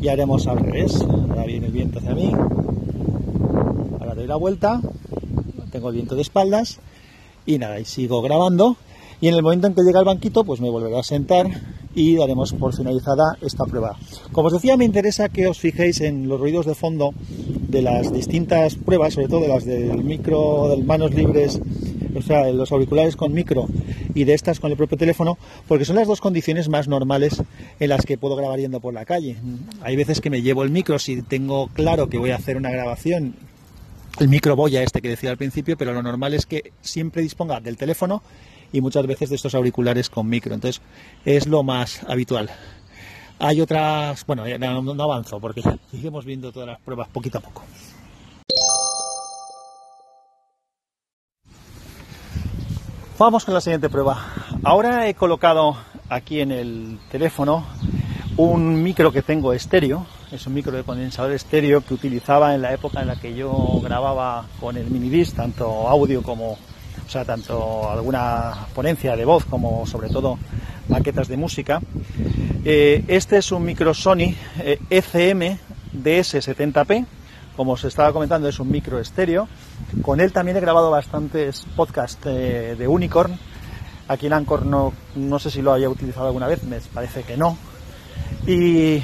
y 0.00 0.08
haremos 0.08 0.48
al 0.48 0.58
revés. 0.58 1.00
Ahora 1.00 1.44
viene 1.44 1.66
el 1.66 1.72
viento 1.72 2.00
hacia 2.00 2.12
mí, 2.12 2.32
ahora 4.00 4.16
doy 4.16 4.26
la 4.26 4.34
vuelta, 4.34 4.80
tengo 5.70 5.90
el 5.90 5.94
viento 5.94 6.16
de 6.16 6.22
espaldas 6.22 6.80
y 7.46 7.58
nada, 7.58 7.78
y 7.78 7.84
sigo 7.84 8.20
grabando. 8.20 8.76
Y 9.20 9.28
en 9.28 9.34
el 9.34 9.44
momento 9.44 9.68
en 9.68 9.74
que 9.76 9.82
llegue 9.82 9.98
al 9.98 10.06
banquito, 10.06 10.42
pues 10.42 10.60
me 10.60 10.68
volveré 10.68 10.98
a 10.98 11.04
sentar 11.04 11.46
y 11.96 12.14
daremos 12.14 12.52
por 12.52 12.76
finalizada 12.76 13.36
esta 13.40 13.64
prueba. 13.64 13.96
Como 14.30 14.48
os 14.48 14.52
decía, 14.52 14.76
me 14.76 14.84
interesa 14.84 15.30
que 15.30 15.48
os 15.48 15.58
fijéis 15.58 16.02
en 16.02 16.28
los 16.28 16.38
ruidos 16.38 16.66
de 16.66 16.74
fondo 16.74 17.12
de 17.68 17.80
las 17.82 18.12
distintas 18.12 18.76
pruebas, 18.76 19.14
sobre 19.14 19.28
todo 19.28 19.40
de 19.40 19.48
las 19.48 19.64
del 19.64 20.04
micro, 20.04 20.68
de 20.68 20.84
manos 20.84 21.14
libres, 21.14 21.58
o 22.14 22.22
sea, 22.22 22.48
los 22.50 22.70
auriculares 22.70 23.16
con 23.16 23.32
micro 23.32 23.66
y 24.14 24.24
de 24.24 24.34
estas 24.34 24.60
con 24.60 24.70
el 24.70 24.76
propio 24.76 24.98
teléfono, 24.98 25.38
porque 25.66 25.86
son 25.86 25.96
las 25.96 26.06
dos 26.06 26.20
condiciones 26.20 26.68
más 26.68 26.86
normales 26.86 27.42
en 27.80 27.88
las 27.88 28.04
que 28.04 28.18
puedo 28.18 28.36
grabar 28.36 28.60
yendo 28.60 28.80
por 28.80 28.92
la 28.92 29.06
calle. 29.06 29.36
Hay 29.80 29.96
veces 29.96 30.20
que 30.20 30.28
me 30.30 30.42
llevo 30.42 30.64
el 30.64 30.70
micro 30.70 30.98
si 30.98 31.22
tengo 31.22 31.68
claro 31.68 32.08
que 32.08 32.18
voy 32.18 32.30
a 32.30 32.36
hacer 32.36 32.58
una 32.58 32.70
grabación 32.70 33.34
el 34.18 34.28
micro 34.28 34.56
boya 34.56 34.82
este 34.82 35.02
que 35.02 35.10
decía 35.10 35.30
al 35.30 35.36
principio, 35.36 35.76
pero 35.76 35.92
lo 35.92 36.02
normal 36.02 36.32
es 36.32 36.46
que 36.46 36.72
siempre 36.80 37.20
disponga 37.20 37.60
del 37.60 37.76
teléfono 37.76 38.22
y 38.72 38.80
muchas 38.80 39.06
veces 39.06 39.30
de 39.30 39.36
estos 39.36 39.54
auriculares 39.54 40.10
con 40.10 40.28
micro. 40.28 40.54
Entonces 40.54 40.82
es 41.24 41.46
lo 41.46 41.62
más 41.62 42.02
habitual. 42.08 42.50
Hay 43.38 43.60
otras, 43.60 44.24
bueno, 44.26 44.44
no, 44.58 45.02
avanzo 45.02 45.40
porque 45.40 45.62
seguimos 45.90 46.24
viendo 46.24 46.52
todas 46.52 46.68
las 46.68 46.80
pruebas 46.80 47.08
poquito 47.08 47.38
a 47.38 47.40
poco. 47.40 47.62
Vamos 53.18 53.44
con 53.46 53.54
la 53.54 53.62
siguiente 53.62 53.88
prueba. 53.88 54.26
Ahora 54.62 55.08
he 55.08 55.14
colocado 55.14 55.76
aquí 56.10 56.40
en 56.40 56.52
el 56.52 56.98
teléfono 57.10 57.64
un 58.36 58.82
micro 58.82 59.10
que 59.10 59.22
tengo 59.22 59.54
estéreo, 59.54 60.06
es 60.30 60.46
un 60.46 60.52
micro 60.52 60.76
de 60.76 60.82
condensador 60.82 61.32
estéreo 61.32 61.80
que 61.80 61.94
utilizaba 61.94 62.54
en 62.54 62.60
la 62.60 62.74
época 62.74 63.00
en 63.00 63.06
la 63.06 63.16
que 63.16 63.34
yo 63.34 63.80
grababa 63.82 64.44
con 64.60 64.76
el 64.76 64.90
minidisc, 64.90 65.34
tanto 65.34 65.88
audio 65.88 66.22
como, 66.22 66.58
o 67.06 67.10
sea, 67.10 67.24
tanto 67.24 67.88
alguna 67.90 68.66
ponencia 68.74 69.16
de 69.16 69.24
voz 69.24 69.44
como 69.44 69.86
sobre 69.86 70.08
todo 70.08 70.38
maquetas 70.88 71.28
de 71.28 71.36
música. 71.36 71.80
Eh, 72.64 73.04
este 73.08 73.38
es 73.38 73.52
un 73.52 73.64
micro 73.64 73.94
Sony 73.94 74.34
ECM 74.90 75.42
eh, 75.42 75.58
e 75.94 76.02
DS70P, 76.02 77.06
como 77.56 77.72
os 77.72 77.84
estaba 77.84 78.12
comentando 78.12 78.48
es 78.48 78.58
un 78.58 78.70
micro 78.70 78.98
estéreo. 78.98 79.48
Con 80.02 80.20
él 80.20 80.32
también 80.32 80.56
he 80.56 80.60
grabado 80.60 80.90
bastantes 80.90 81.64
podcasts 81.76 82.26
eh, 82.26 82.74
de 82.76 82.88
Unicorn. 82.88 83.38
Aquí 84.08 84.26
en 84.26 84.32
Anchor 84.32 84.66
no, 84.66 84.92
no 85.14 85.38
sé 85.38 85.50
si 85.50 85.62
lo 85.62 85.72
haya 85.72 85.88
utilizado 85.88 86.26
alguna 86.26 86.46
vez, 86.46 86.62
me 86.64 86.78
parece 86.92 87.22
que 87.24 87.36
no, 87.36 87.58
y, 88.46 89.02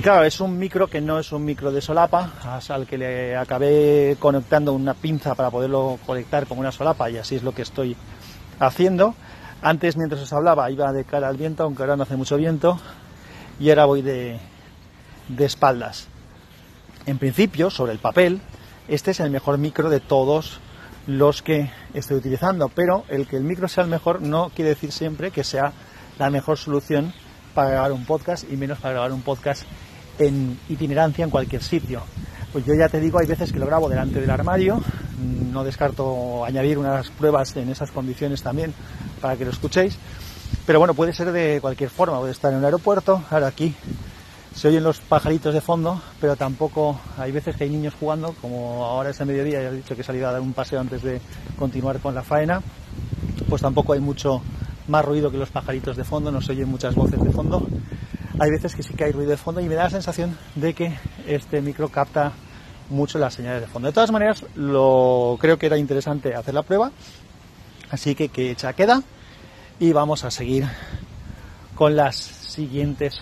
claro, 0.00 0.24
es 0.24 0.40
un 0.40 0.58
micro 0.58 0.88
que 0.88 1.00
no 1.00 1.20
es 1.20 1.30
un 1.30 1.44
micro 1.44 1.70
de 1.70 1.80
solapa, 1.80 2.32
al 2.68 2.86
que 2.86 2.98
le 2.98 3.36
acabé 3.36 4.16
conectando 4.18 4.72
una 4.72 4.94
pinza 4.94 5.36
para 5.36 5.50
poderlo 5.50 6.00
conectar 6.04 6.46
con 6.48 6.58
una 6.58 6.72
solapa 6.72 7.08
y 7.10 7.18
así 7.18 7.36
es 7.36 7.44
lo 7.44 7.52
que 7.52 7.62
estoy 7.62 7.96
haciendo. 8.58 9.14
Antes, 9.62 9.96
mientras 9.96 10.20
os 10.20 10.32
hablaba, 10.32 10.68
iba 10.70 10.92
de 10.92 11.04
cara 11.04 11.28
al 11.28 11.36
viento, 11.36 11.62
aunque 11.62 11.84
ahora 11.84 11.96
no 11.96 12.02
hace 12.02 12.16
mucho 12.16 12.36
viento, 12.36 12.78
y 13.60 13.70
ahora 13.70 13.84
voy 13.84 14.02
de, 14.02 14.40
de 15.28 15.44
espaldas. 15.44 16.08
En 17.06 17.18
principio, 17.18 17.70
sobre 17.70 17.92
el 17.92 17.98
papel, 17.98 18.40
este 18.88 19.12
es 19.12 19.20
el 19.20 19.30
mejor 19.30 19.58
micro 19.58 19.90
de 19.90 20.00
todos 20.00 20.58
los 21.06 21.42
que 21.42 21.70
estoy 21.92 22.16
utilizando, 22.16 22.68
pero 22.68 23.04
el 23.08 23.26
que 23.26 23.36
el 23.36 23.44
micro 23.44 23.68
sea 23.68 23.84
el 23.84 23.90
mejor 23.90 24.22
no 24.22 24.50
quiere 24.54 24.70
decir 24.70 24.90
siempre 24.90 25.30
que 25.30 25.44
sea 25.44 25.72
la 26.18 26.30
mejor 26.30 26.58
solución 26.58 27.12
para 27.54 27.70
grabar 27.70 27.92
un 27.92 28.04
podcast 28.04 28.44
y 28.50 28.56
menos 28.56 28.78
para 28.78 28.94
grabar 28.94 29.12
un 29.12 29.22
podcast 29.22 29.62
en 30.18 30.58
itinerancia 30.68 31.24
en 31.24 31.30
cualquier 31.30 31.62
sitio. 31.62 32.02
Pues 32.52 32.64
yo 32.64 32.74
ya 32.74 32.88
te 32.88 33.00
digo, 33.00 33.18
hay 33.18 33.26
veces 33.26 33.52
que 33.52 33.58
lo 33.58 33.66
grabo 33.66 33.88
delante 33.88 34.20
del 34.20 34.30
armario, 34.30 34.80
no 35.52 35.64
descarto 35.64 36.44
añadir 36.44 36.78
unas 36.78 37.10
pruebas 37.10 37.56
en 37.56 37.68
esas 37.68 37.90
condiciones 37.90 38.42
también 38.42 38.72
para 39.20 39.36
que 39.36 39.44
lo 39.44 39.50
escuchéis, 39.50 39.96
pero 40.66 40.78
bueno, 40.78 40.94
puede 40.94 41.12
ser 41.12 41.32
de 41.32 41.58
cualquier 41.60 41.90
forma, 41.90 42.18
puede 42.18 42.32
estar 42.32 42.52
en 42.52 42.58
un 42.58 42.64
aeropuerto, 42.64 43.22
ahora 43.30 43.48
aquí 43.48 43.74
se 44.54 44.68
oyen 44.68 44.84
los 44.84 45.00
pajaritos 45.00 45.52
de 45.52 45.60
fondo, 45.60 46.00
pero 46.20 46.36
tampoco 46.36 47.00
hay 47.18 47.32
veces 47.32 47.56
que 47.56 47.64
hay 47.64 47.70
niños 47.70 47.94
jugando, 47.98 48.34
como 48.40 48.84
ahora 48.84 49.10
es 49.10 49.20
el 49.20 49.26
mediodía, 49.26 49.60
ya 49.62 49.68
he 49.70 49.76
dicho 49.76 49.96
que 49.96 50.02
he 50.02 50.04
salido 50.04 50.28
a 50.28 50.32
dar 50.32 50.40
un 50.40 50.52
paseo 50.52 50.78
antes 50.78 51.02
de 51.02 51.20
continuar 51.58 51.98
con 51.98 52.14
la 52.14 52.22
faena, 52.22 52.62
pues 53.48 53.62
tampoco 53.62 53.94
hay 53.94 54.00
mucho 54.00 54.42
más 54.86 55.04
ruido 55.04 55.30
que 55.30 55.38
los 55.38 55.50
pajaritos 55.50 55.96
de 55.96 56.04
fondo, 56.04 56.30
no 56.30 56.40
se 56.40 56.52
oyen 56.52 56.68
muchas 56.68 56.94
voces 56.94 57.22
de 57.22 57.30
fondo. 57.30 57.66
Hay 58.40 58.50
veces 58.50 58.74
que 58.74 58.82
sí 58.82 58.94
que 58.94 59.04
hay 59.04 59.12
ruido 59.12 59.30
de 59.30 59.36
fondo 59.36 59.60
y 59.60 59.68
me 59.68 59.76
da 59.76 59.84
la 59.84 59.90
sensación 59.90 60.36
de 60.56 60.74
que 60.74 60.92
este 61.26 61.60
micro 61.60 61.88
capta 61.88 62.32
mucho 62.90 63.18
las 63.18 63.34
señales 63.34 63.60
de 63.60 63.68
fondo. 63.68 63.86
De 63.86 63.94
todas 63.94 64.10
maneras, 64.10 64.44
lo 64.56 65.38
creo 65.40 65.56
que 65.56 65.66
era 65.66 65.78
interesante 65.78 66.34
hacer 66.34 66.52
la 66.52 66.62
prueba, 66.62 66.90
así 67.90 68.16
que 68.16 68.30
que 68.30 68.50
hecha 68.50 68.72
queda 68.72 69.02
y 69.78 69.92
vamos 69.92 70.24
a 70.24 70.32
seguir 70.32 70.66
con 71.76 71.94
las 71.94 72.16
siguientes 72.16 73.20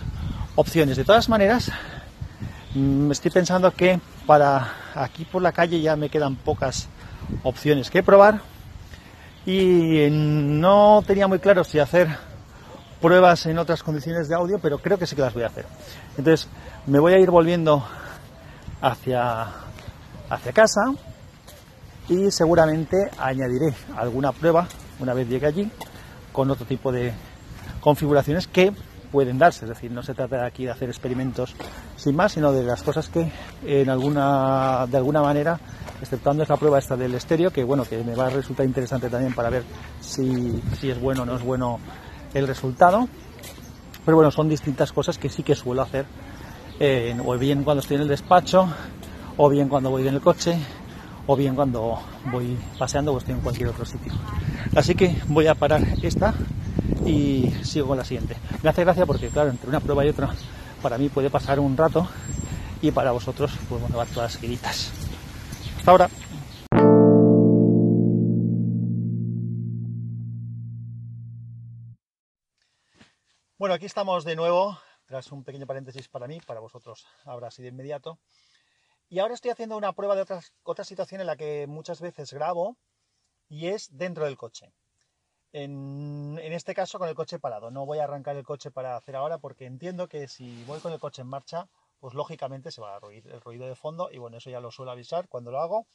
opciones. 0.54 0.96
De 0.96 1.04
todas 1.04 1.28
maneras, 1.28 1.70
mm, 2.74 3.12
estoy 3.12 3.30
pensando 3.30 3.70
que 3.70 4.00
para 4.26 4.72
aquí 4.94 5.26
por 5.26 5.42
la 5.42 5.52
calle 5.52 5.82
ya 5.82 5.94
me 5.94 6.08
quedan 6.08 6.36
pocas 6.36 6.88
opciones 7.42 7.90
que 7.90 8.02
probar 8.02 8.40
y 9.44 10.08
no 10.10 11.02
tenía 11.06 11.28
muy 11.28 11.38
claro 11.38 11.64
si 11.64 11.78
hacer 11.78 12.08
pruebas 13.02 13.44
en 13.46 13.58
otras 13.58 13.82
condiciones 13.82 14.28
de 14.28 14.34
audio, 14.34 14.58
pero 14.60 14.78
creo 14.78 14.98
que 14.98 15.06
sí 15.06 15.14
que 15.14 15.22
las 15.22 15.34
voy 15.34 15.42
a 15.42 15.48
hacer. 15.48 15.66
Entonces 16.16 16.48
me 16.86 16.98
voy 16.98 17.12
a 17.12 17.18
ir 17.18 17.30
volviendo 17.30 17.84
hacia, 18.80 19.48
hacia 20.30 20.52
casa 20.52 20.80
y 22.08 22.30
seguramente 22.30 23.10
añadiré 23.18 23.74
alguna 23.96 24.32
prueba 24.32 24.66
una 25.00 25.14
vez 25.14 25.28
llegue 25.28 25.46
allí 25.46 25.70
con 26.32 26.50
otro 26.50 26.64
tipo 26.64 26.90
de 26.92 27.12
configuraciones 27.80 28.46
que 28.46 28.72
pueden 29.10 29.38
darse, 29.38 29.66
es 29.66 29.68
decir, 29.68 29.90
no 29.90 30.02
se 30.02 30.14
trata 30.14 30.46
aquí 30.46 30.64
de 30.64 30.70
hacer 30.70 30.88
experimentos 30.88 31.54
sin 31.96 32.16
más, 32.16 32.32
sino 32.32 32.50
de 32.52 32.62
las 32.62 32.82
cosas 32.82 33.08
que 33.08 33.30
en 33.66 33.90
alguna, 33.90 34.86
de 34.88 34.96
alguna 34.96 35.20
manera 35.20 35.60
exceptuando 36.00 36.42
esa 36.42 36.56
prueba 36.56 36.78
esta 36.78 36.96
del 36.96 37.14
estéreo, 37.14 37.50
que 37.50 37.62
bueno, 37.62 37.84
que 37.84 38.02
me 38.02 38.14
va 38.14 38.26
a 38.26 38.30
resultar 38.30 38.66
interesante 38.66 39.10
también 39.10 39.34
para 39.34 39.50
ver 39.50 39.62
si, 40.00 40.60
es 40.82 41.00
bueno 41.00 41.22
o 41.22 41.26
no 41.26 41.36
es 41.36 41.42
bueno 41.42 41.78
el 42.34 42.46
resultado. 42.46 43.08
Pero 44.04 44.16
bueno, 44.16 44.30
son 44.30 44.48
distintas 44.48 44.92
cosas 44.92 45.18
que 45.18 45.28
sí 45.28 45.42
que 45.42 45.54
suelo 45.54 45.82
hacer, 45.82 46.06
eh, 46.80 47.16
o 47.24 47.38
bien 47.38 47.62
cuando 47.62 47.80
estoy 47.80 47.96
en 47.96 48.02
el 48.02 48.08
despacho, 48.08 48.68
o 49.36 49.48
bien 49.48 49.68
cuando 49.68 49.90
voy 49.90 50.06
en 50.06 50.14
el 50.14 50.20
coche, 50.20 50.58
o 51.26 51.36
bien 51.36 51.54
cuando 51.54 52.00
voy 52.30 52.56
paseando 52.78 53.12
o 53.12 53.18
estoy 53.18 53.34
en 53.34 53.40
cualquier 53.40 53.68
otro 53.68 53.84
sitio. 53.84 54.12
Así 54.74 54.94
que 54.94 55.16
voy 55.28 55.46
a 55.46 55.54
parar 55.54 55.82
esta 56.02 56.34
y 57.06 57.52
sigo 57.62 57.88
con 57.88 57.98
la 57.98 58.04
siguiente. 58.04 58.36
Me 58.62 58.70
hace 58.70 58.82
gracia 58.82 59.06
porque, 59.06 59.28
claro, 59.28 59.50
entre 59.50 59.68
una 59.68 59.80
prueba 59.80 60.04
y 60.04 60.08
otra, 60.08 60.30
para 60.82 60.98
mí 60.98 61.08
puede 61.08 61.30
pasar 61.30 61.60
un 61.60 61.76
rato 61.76 62.08
y 62.80 62.90
para 62.90 63.12
vosotros, 63.12 63.52
pues 63.68 63.80
bueno, 63.80 63.96
va 63.96 64.06
todas 64.06 64.32
seguiditas. 64.32 64.90
Hasta 65.78 65.90
ahora. 65.90 66.08
Bueno, 73.62 73.76
aquí 73.76 73.86
estamos 73.86 74.24
de 74.24 74.34
nuevo, 74.34 74.76
tras 75.06 75.30
un 75.30 75.44
pequeño 75.44 75.68
paréntesis 75.68 76.08
para 76.08 76.26
mí, 76.26 76.40
para 76.40 76.58
vosotros 76.58 77.06
sí 77.52 77.62
de 77.62 77.68
inmediato. 77.68 78.18
Y 79.08 79.20
ahora 79.20 79.34
estoy 79.34 79.52
haciendo 79.52 79.76
una 79.76 79.92
prueba 79.92 80.16
de 80.16 80.26
otra 80.64 80.84
situación 80.84 81.20
en 81.20 81.28
la 81.28 81.36
que 81.36 81.68
muchas 81.68 82.00
veces 82.00 82.32
grabo 82.32 82.76
y 83.48 83.68
es 83.68 83.96
dentro 83.96 84.24
del 84.24 84.36
coche. 84.36 84.72
En, 85.52 86.40
en, 86.42 86.52
este 86.52 86.74
caso 86.74 86.98
con 86.98 87.08
el 87.08 87.14
coche 87.14 87.38
parado. 87.38 87.70
No 87.70 87.86
voy 87.86 88.00
a 88.00 88.02
arrancar 88.02 88.34
el 88.34 88.44
coche 88.44 88.72
para 88.72 88.96
hacer 88.96 89.14
ahora 89.14 89.38
porque 89.38 89.66
entiendo 89.66 90.08
que 90.08 90.26
si 90.26 90.64
voy 90.64 90.80
con 90.80 90.92
el 90.92 90.98
coche 90.98 91.22
en 91.22 91.28
marcha 91.28 91.68
pues 92.00 92.14
lógicamente 92.14 92.72
se 92.72 92.80
va 92.80 92.96
a 92.96 93.06
oír 93.06 93.28
el 93.28 93.40
ruido 93.40 93.68
de 93.68 93.76
fondo 93.76 94.10
y 94.10 94.18
bueno, 94.18 94.38
eso 94.38 94.50
ya 94.50 94.58
lo 94.58 94.72
suelo 94.72 94.90
avisar 94.90 95.28
cuando 95.28 95.52
lo 95.52 95.60
hago 95.60 95.86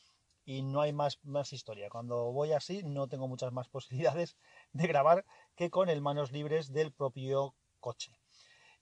y 0.47 0.61
no 0.61 0.79
hay 0.79 0.93
más, 0.93 1.19
más 1.23 1.51
historia. 1.51 1.89
Cuando 1.89 2.31
voy 2.31 2.53
así 2.53 2.81
no 2.81 3.09
tengo 3.09 3.27
muchas 3.27 3.51
más 3.51 3.67
posibilidades 3.69 4.37
de 4.71 4.87
grabar 4.87 5.25
que 5.57 5.71
con 5.71 5.89
el 5.89 6.01
manos 6.01 6.31
libres 6.31 6.71
del 6.71 6.93
propio 6.93 7.55
coche. 7.79 8.17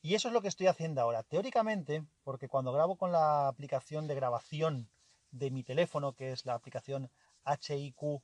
Y 0.01 0.13
eso 0.13 0.27
es 0.27 0.33
lo 0.33 0.41
que 0.41 0.49
estoy 0.49 0.67
haciendo 0.67 1.01
ahora. 1.01 1.23
Teóricamente, 1.23 2.05
porque 2.23 2.49
cuando 2.49 2.73
grabo 2.73 2.97
con 2.97 3.11
la 3.11 3.47
aplicación 3.47 4.07
de 4.07 4.13
grabación 4.13 4.89
de 5.31 5.49
mi 5.49 5.63
teléfono, 5.63 6.13
que 6.13 6.31
es 6.31 6.45
la 6.45 6.53
aplicación 6.53 7.09
HIQ 7.45 8.21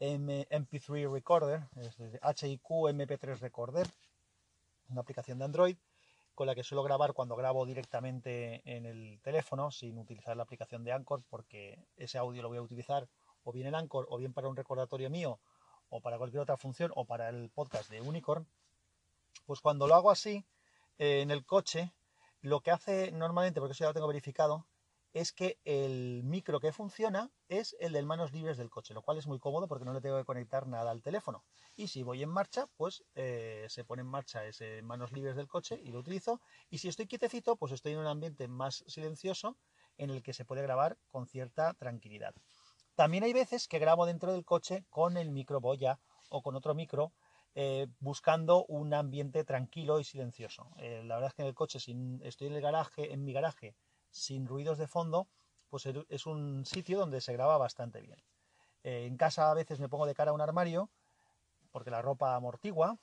MP3 0.00 1.12
Recorder, 1.12 1.68
es 1.76 1.96
HIQ 2.42 2.68
MP3 2.68 3.38
Recorder, 3.38 3.86
una 4.88 5.02
aplicación 5.02 5.38
de 5.38 5.44
Android 5.44 5.76
con 6.34 6.46
la 6.46 6.54
que 6.54 6.64
suelo 6.64 6.82
grabar 6.82 7.12
cuando 7.12 7.36
grabo 7.36 7.66
directamente 7.66 8.62
en 8.64 8.86
el 8.86 9.20
teléfono 9.20 9.70
sin 9.70 9.98
utilizar 9.98 10.36
la 10.38 10.44
aplicación 10.44 10.84
de 10.84 10.92
Anchor 10.92 11.22
porque 11.28 11.84
ese 11.96 12.16
audio 12.16 12.40
lo 12.40 12.48
voy 12.48 12.56
a 12.56 12.62
utilizar 12.62 13.08
o 13.44 13.52
bien 13.52 13.66
en 13.66 13.74
Anchor 13.74 14.06
o 14.08 14.16
bien 14.16 14.32
para 14.32 14.48
un 14.48 14.56
recordatorio 14.56 15.10
mío 15.10 15.38
o 15.90 16.00
para 16.00 16.18
cualquier 16.18 16.42
otra 16.42 16.56
función 16.56 16.90
o 16.94 17.04
para 17.04 17.28
el 17.28 17.50
podcast 17.50 17.90
de 17.90 18.00
Unicorn. 18.00 18.46
Pues 19.46 19.60
cuando 19.60 19.86
lo 19.86 19.94
hago 19.94 20.10
así 20.10 20.46
eh, 20.98 21.20
en 21.20 21.30
el 21.30 21.44
coche, 21.44 21.92
lo 22.40 22.60
que 22.60 22.70
hace 22.70 23.12
normalmente, 23.12 23.60
porque 23.60 23.72
eso 23.72 23.84
ya 23.84 23.88
lo 23.88 23.94
tengo 23.94 24.08
verificado, 24.08 24.66
es 25.12 25.32
que 25.32 25.58
el 25.64 26.22
micro 26.24 26.60
que 26.60 26.72
funciona 26.72 27.30
es 27.48 27.76
el 27.80 27.92
de 27.92 28.02
manos 28.02 28.32
libres 28.32 28.56
del 28.56 28.70
coche, 28.70 28.94
lo 28.94 29.02
cual 29.02 29.18
es 29.18 29.26
muy 29.26 29.40
cómodo 29.40 29.66
porque 29.66 29.84
no 29.84 29.92
le 29.92 30.00
tengo 30.00 30.16
que 30.16 30.24
conectar 30.24 30.66
nada 30.68 30.90
al 30.92 31.02
teléfono. 31.02 31.44
Y 31.74 31.88
si 31.88 32.02
voy 32.02 32.22
en 32.22 32.28
marcha, 32.28 32.68
pues 32.76 33.04
eh, 33.14 33.66
se 33.68 33.84
pone 33.84 34.02
en 34.02 34.08
marcha 34.08 34.44
ese 34.44 34.82
manos 34.82 35.12
libres 35.12 35.34
del 35.34 35.48
coche 35.48 35.80
y 35.82 35.90
lo 35.90 35.98
utilizo. 35.98 36.40
Y 36.70 36.78
si 36.78 36.88
estoy 36.88 37.06
quietecito, 37.06 37.56
pues 37.56 37.72
estoy 37.72 37.92
en 37.92 37.98
un 37.98 38.06
ambiente 38.06 38.46
más 38.46 38.84
silencioso 38.86 39.56
en 39.98 40.10
el 40.10 40.22
que 40.22 40.32
se 40.32 40.44
puede 40.44 40.62
grabar 40.62 40.96
con 41.08 41.26
cierta 41.26 41.74
tranquilidad. 41.74 42.34
También 43.00 43.24
hay 43.24 43.32
veces 43.32 43.66
que 43.66 43.78
grabo 43.78 44.04
dentro 44.04 44.30
del 44.30 44.44
coche 44.44 44.84
con 44.90 45.16
el 45.16 45.30
micro 45.30 45.58
boya 45.58 45.98
o 46.28 46.42
con 46.42 46.54
otro 46.54 46.74
micro 46.74 47.14
eh, 47.54 47.86
buscando 47.98 48.66
un 48.66 48.92
ambiente 48.92 49.42
tranquilo 49.42 50.00
y 50.00 50.04
silencioso. 50.04 50.68
Eh, 50.76 51.02
la 51.06 51.14
verdad 51.14 51.28
es 51.28 51.34
que 51.34 51.40
en 51.40 51.48
el 51.48 51.54
coche, 51.54 51.80
si 51.80 51.96
estoy 52.20 52.48
en 52.48 52.56
el 52.56 52.60
garaje, 52.60 53.14
en 53.14 53.24
mi 53.24 53.32
garaje, 53.32 53.74
sin 54.10 54.46
ruidos 54.46 54.76
de 54.76 54.86
fondo, 54.86 55.28
pues 55.70 55.86
es 55.86 56.26
un 56.26 56.66
sitio 56.66 56.98
donde 56.98 57.22
se 57.22 57.32
graba 57.32 57.56
bastante 57.56 58.02
bien. 58.02 58.22
Eh, 58.84 59.06
en 59.06 59.16
casa 59.16 59.50
a 59.50 59.54
veces 59.54 59.80
me 59.80 59.88
pongo 59.88 60.04
de 60.04 60.14
cara 60.14 60.32
a 60.32 60.34
un 60.34 60.42
armario 60.42 60.90
porque 61.72 61.90
la 61.90 62.02
ropa 62.02 62.34
amortigua, 62.34 62.98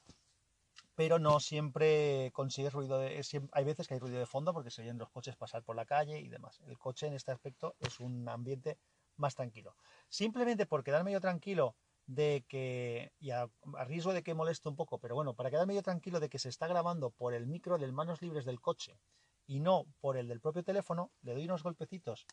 pero 0.93 1.17
no 1.17 1.39
siempre 1.39 2.29
consigues 2.35 2.73
ruido 2.73 2.99
de... 2.99 3.19
hay 3.51 3.63
veces 3.63 3.87
que 3.87 3.95
hay 3.95 3.99
ruido 3.99 4.19
de 4.19 4.27
fondo 4.27 4.53
porque 4.53 4.69
se 4.69 4.83
oyen 4.83 4.99
los 4.99 5.09
coches 5.09 5.35
pasar 5.35 5.63
por 5.63 5.75
la 5.75 5.87
calle 5.87 6.19
y 6.19 6.27
demás. 6.27 6.61
El 6.67 6.77
coche 6.77 7.07
en 7.07 7.13
este 7.13 7.31
aspecto 7.31 7.75
es 7.79 7.99
un 7.99 8.29
ambiente 8.29 8.77
más 9.17 9.35
tranquilo. 9.35 9.75
Simplemente 10.09 10.65
por 10.65 10.83
quedarme 10.83 11.11
yo 11.11 11.21
tranquilo 11.21 11.75
de 12.05 12.45
que, 12.47 13.11
y 13.19 13.31
a, 13.31 13.49
riesgo 13.85 14.13
de 14.13 14.23
que 14.23 14.33
moleste 14.33 14.69
un 14.69 14.75
poco, 14.75 14.97
pero 14.99 15.15
bueno, 15.15 15.33
para 15.33 15.49
quedarme 15.49 15.75
yo 15.75 15.83
tranquilo 15.83 16.19
de 16.19 16.29
que 16.29 16.39
se 16.39 16.49
está 16.49 16.67
grabando 16.67 17.11
por 17.11 17.33
el 17.33 17.47
micro 17.47 17.77
del 17.77 17.91
manos 17.91 18.21
libres 18.21 18.45
del 18.45 18.61
coche 18.61 18.99
y 19.45 19.59
no 19.59 19.85
por 19.99 20.17
el 20.17 20.27
del 20.27 20.39
propio 20.39 20.63
teléfono, 20.63 21.11
le 21.21 21.33
doy 21.33 21.45
unos 21.45 21.63
golpecitos. 21.63 22.25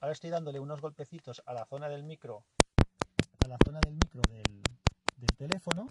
Ahora 0.00 0.12
estoy 0.12 0.30
dándole 0.30 0.58
unos 0.58 0.80
golpecitos 0.80 1.42
a 1.44 1.52
la 1.52 1.66
zona 1.66 1.88
del 1.88 2.02
micro, 2.02 2.44
a 3.44 3.48
la 3.48 3.58
zona 3.64 3.80
del 3.80 3.94
micro 3.94 4.22
del, 4.30 4.62
del 5.16 5.36
teléfono 5.36 5.86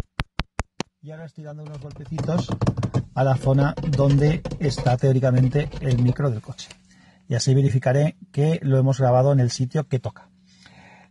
y 1.01 1.12
ahora 1.12 1.25
estoy 1.25 1.43
dando 1.43 1.63
unos 1.63 1.79
golpecitos 1.79 2.48
a 3.13 3.24
la 3.24 3.36
zona 3.36 3.74
donde 3.96 4.41
está 4.60 4.98
teóricamente 4.98 5.69
el 5.81 6.01
micro 6.01 6.29
del 6.29 6.41
coche. 6.41 6.69
Y 7.29 7.36
así 7.36 7.53
verificaré 7.53 8.17
que 8.33 8.59
lo 8.63 8.77
hemos 8.79 9.00
grabado 9.00 9.31
en 9.31 9.39
el 9.39 9.51
sitio 9.51 9.88
que 9.88 10.00
toca. 10.00 10.27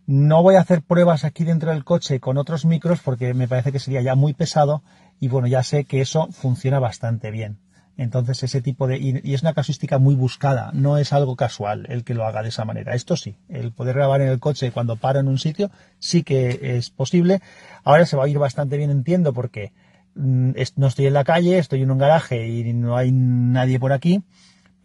No 0.04 0.42
voy 0.42 0.56
a 0.56 0.60
hacer 0.60 0.82
pruebas 0.82 1.24
aquí 1.24 1.44
dentro 1.44 1.70
del 1.70 1.84
coche 1.84 2.18
con 2.18 2.38
otros 2.38 2.64
micros 2.64 3.00
porque 3.00 3.34
me 3.34 3.46
parece 3.46 3.72
que 3.72 3.78
sería 3.78 4.02
ya 4.02 4.16
muy 4.16 4.34
pesado 4.34 4.82
y 5.20 5.28
bueno, 5.28 5.46
ya 5.46 5.62
sé 5.62 5.84
que 5.84 6.00
eso 6.00 6.28
funciona 6.32 6.80
bastante 6.80 7.30
bien. 7.30 7.60
Entonces 7.96 8.42
ese 8.42 8.60
tipo 8.60 8.86
de... 8.86 8.98
Y, 8.98 9.34
es 9.34 9.42
una 9.42 9.54
casuística 9.54 9.98
muy 9.98 10.16
buscada, 10.16 10.70
no 10.72 10.98
es 10.98 11.12
algo 11.12 11.36
casual 11.36 11.86
el 11.88 12.04
que 12.04 12.14
lo 12.14 12.24
haga 12.24 12.42
de 12.42 12.48
esa 12.48 12.64
manera. 12.64 12.94
Esto 12.94 13.16
sí, 13.16 13.36
el 13.48 13.70
poder 13.70 13.96
grabar 13.96 14.20
en 14.20 14.28
el 14.28 14.40
coche 14.40 14.72
cuando 14.72 14.96
paro 14.96 15.20
en 15.20 15.28
un 15.28 15.38
sitio 15.38 15.70
sí 16.00 16.24
que 16.24 16.76
es 16.78 16.90
posible. 16.90 17.40
Ahora 17.84 18.06
se 18.06 18.16
va 18.16 18.24
a 18.24 18.28
ir 18.28 18.38
bastante 18.38 18.76
bien, 18.76 18.90
entiendo, 18.90 19.32
porque 19.32 19.72
mm, 20.16 20.52
no 20.76 20.86
estoy 20.88 21.06
en 21.06 21.14
la 21.14 21.24
calle, 21.24 21.58
estoy 21.58 21.82
en 21.82 21.92
un 21.92 21.98
garaje 21.98 22.48
y 22.48 22.72
no 22.72 22.96
hay 22.96 23.12
nadie 23.12 23.78
por 23.78 23.92
aquí. 23.92 24.24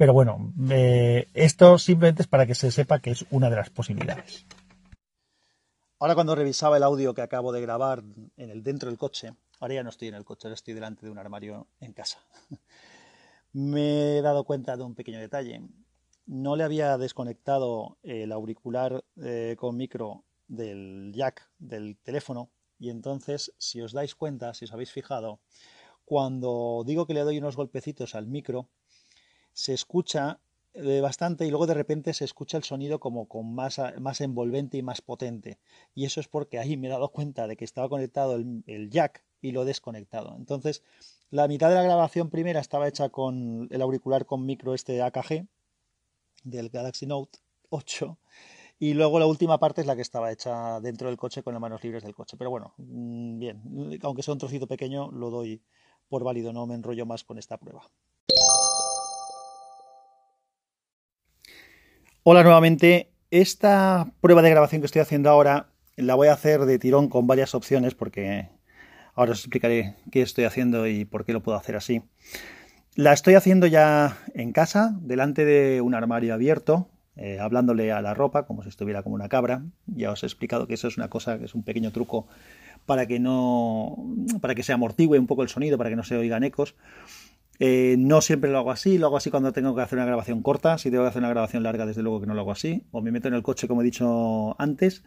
Pero 0.03 0.11
bueno, 0.11 0.51
eh, 0.69 1.29
esto 1.33 1.77
simplemente 1.77 2.23
es 2.23 2.27
para 2.27 2.45
que 2.45 2.55
se 2.55 2.71
sepa 2.71 2.99
que 2.99 3.11
es 3.11 3.25
una 3.31 3.49
de 3.49 3.55
las 3.55 3.69
posibilidades. 3.69 4.45
Ahora 5.97 6.13
cuando 6.13 6.35
revisaba 6.35 6.75
el 6.75 6.83
audio 6.83 7.13
que 7.13 7.21
acabo 7.21 7.53
de 7.53 7.61
grabar 7.61 8.03
en 8.35 8.49
el 8.49 8.63
dentro 8.63 8.89
del 8.89 8.97
coche, 8.97 9.33
ahora 9.61 9.75
ya 9.75 9.83
no 9.83 9.91
estoy 9.91 10.09
en 10.09 10.15
el 10.15 10.25
coche, 10.25 10.49
ahora 10.49 10.55
estoy 10.55 10.73
delante 10.73 11.05
de 11.05 11.09
un 11.13 11.19
armario 11.19 11.67
en 11.79 11.93
casa. 11.93 12.19
me 13.53 14.17
he 14.17 14.21
dado 14.21 14.43
cuenta 14.43 14.75
de 14.75 14.83
un 14.83 14.93
pequeño 14.93 15.19
detalle. 15.19 15.61
No 16.25 16.57
le 16.57 16.65
había 16.65 16.97
desconectado 16.97 17.97
el 18.03 18.33
auricular 18.33 19.05
eh, 19.21 19.55
con 19.57 19.77
micro 19.77 20.25
del 20.49 21.13
jack 21.15 21.49
del 21.59 21.95
teléfono 22.03 22.51
y 22.77 22.89
entonces, 22.89 23.53
si 23.57 23.79
os 23.79 23.93
dais 23.93 24.15
cuenta, 24.15 24.53
si 24.53 24.65
os 24.65 24.73
habéis 24.73 24.91
fijado, 24.91 25.39
cuando 26.03 26.83
digo 26.85 27.07
que 27.07 27.13
le 27.13 27.21
doy 27.21 27.37
unos 27.37 27.55
golpecitos 27.55 28.15
al 28.15 28.27
micro, 28.27 28.67
se 29.53 29.73
escucha 29.73 30.39
eh, 30.73 31.01
bastante 31.01 31.45
y 31.45 31.49
luego 31.49 31.67
de 31.67 31.75
repente 31.75 32.13
se 32.13 32.25
escucha 32.25 32.57
el 32.57 32.63
sonido 32.63 32.99
como 32.99 33.27
con 33.27 33.53
más, 33.53 33.79
más 33.99 34.21
envolvente 34.21 34.77
y 34.77 34.83
más 34.83 35.01
potente. 35.01 35.59
Y 35.95 36.05
eso 36.05 36.19
es 36.19 36.27
porque 36.27 36.59
ahí 36.59 36.77
me 36.77 36.87
he 36.87 36.91
dado 36.91 37.09
cuenta 37.09 37.47
de 37.47 37.55
que 37.55 37.65
estaba 37.65 37.89
conectado 37.89 38.35
el, 38.35 38.63
el 38.67 38.89
jack 38.89 39.23
y 39.41 39.51
lo 39.51 39.63
he 39.63 39.65
desconectado. 39.65 40.35
Entonces, 40.37 40.83
la 41.29 41.47
mitad 41.47 41.69
de 41.69 41.75
la 41.75 41.83
grabación 41.83 42.29
primera 42.29 42.59
estaba 42.59 42.87
hecha 42.87 43.09
con 43.09 43.67
el 43.71 43.81
auricular 43.81 44.25
con 44.25 44.45
micro 44.45 44.73
este 44.73 45.01
AKG 45.01 45.47
del 46.43 46.69
Galaxy 46.69 47.05
Note 47.05 47.39
8 47.69 48.17
y 48.79 48.93
luego 48.93 49.19
la 49.19 49.25
última 49.25 49.59
parte 49.59 49.81
es 49.81 49.87
la 49.87 49.95
que 49.95 50.01
estaba 50.01 50.31
hecha 50.31 50.79
dentro 50.81 51.07
del 51.07 51.17
coche 51.17 51.41
con 51.43 51.53
las 51.53 51.61
manos 51.61 51.83
libres 51.83 52.03
del 52.03 52.13
coche. 52.13 52.35
Pero 52.37 52.49
bueno, 52.49 52.73
mm, 52.77 53.39
bien, 53.39 53.99
aunque 54.03 54.23
sea 54.23 54.33
un 54.33 54.39
trocito 54.39 54.67
pequeño, 54.67 55.11
lo 55.11 55.29
doy 55.29 55.61
por 56.09 56.23
válido, 56.23 56.51
no 56.51 56.67
me 56.67 56.75
enrollo 56.75 57.05
más 57.05 57.23
con 57.23 57.37
esta 57.37 57.57
prueba. 57.57 57.89
Hola 62.25 62.43
nuevamente. 62.43 63.09
Esta 63.31 64.11
prueba 64.21 64.41
de 64.41 64.49
grabación 64.49 64.81
que 64.81 64.85
estoy 64.85 65.01
haciendo 65.01 65.29
ahora 65.29 65.67
la 65.97 66.15
voy 66.15 66.29
a 66.29 66.33
hacer 66.33 66.61
de 66.61 66.79
tirón 66.79 67.09
con 67.09 67.27
varias 67.27 67.53
opciones 67.53 67.95
porque 67.95 68.47
Ahora 69.15 69.33
os 69.33 69.39
explicaré 69.39 69.95
qué 70.11 70.21
estoy 70.21 70.45
haciendo 70.45 70.87
y 70.87 71.05
por 71.05 71.25
qué 71.25 71.33
lo 71.33 71.43
puedo 71.43 71.57
hacer 71.57 71.75
así. 71.75 72.01
La 72.95 73.13
estoy 73.13 73.35
haciendo 73.35 73.67
ya 73.67 74.17
en 74.33 74.51
casa, 74.53 74.95
delante 75.01 75.45
de 75.45 75.81
un 75.81 75.93
armario 75.93 76.33
abierto, 76.33 76.87
eh, 77.15 77.39
hablándole 77.39 77.91
a 77.91 78.01
la 78.01 78.15
ropa 78.15 78.47
como 78.47 78.63
si 78.63 78.69
estuviera 78.69 79.03
como 79.03 79.15
una 79.15 79.29
cabra. 79.29 79.63
Ya 79.85 80.11
os 80.11 80.23
he 80.23 80.25
explicado 80.25 80.65
que 80.65 80.73
eso 80.73 80.87
es 80.87 80.97
una 80.97 81.09
cosa, 81.09 81.37
que 81.37 81.45
es 81.45 81.53
un 81.53 81.63
pequeño 81.63 81.91
truco 81.91 82.27
para 82.85 83.05
que 83.05 83.19
no, 83.19 83.97
para 84.41 84.55
que 84.55 84.63
se 84.63 84.73
amortigüe 84.73 85.19
un 85.19 85.27
poco 85.27 85.43
el 85.43 85.49
sonido, 85.49 85.77
para 85.77 85.89
que 85.91 85.95
no 85.95 86.03
se 86.03 86.17
oigan 86.17 86.43
ecos. 86.43 86.75
Eh, 87.59 87.95
no 87.99 88.21
siempre 88.21 88.51
lo 88.51 88.57
hago 88.57 88.71
así, 88.71 88.97
lo 88.97 89.07
hago 89.07 89.17
así 89.17 89.29
cuando 89.29 89.53
tengo 89.53 89.75
que 89.75 89.81
hacer 89.81 89.97
una 89.97 90.05
grabación 90.05 90.41
corta. 90.41 90.77
Si 90.77 90.89
tengo 90.89 91.03
que 91.03 91.09
hacer 91.09 91.21
una 91.21 91.29
grabación 91.29 91.63
larga, 91.63 91.85
desde 91.85 92.01
luego 92.01 92.21
que 92.21 92.27
no 92.27 92.33
lo 92.33 92.41
hago 92.41 92.51
así. 92.51 92.87
O 92.91 93.01
me 93.01 93.11
meto 93.11 93.27
en 93.27 93.35
el 93.35 93.43
coche, 93.43 93.67
como 93.67 93.81
he 93.81 93.85
dicho 93.85 94.59
antes, 94.59 95.03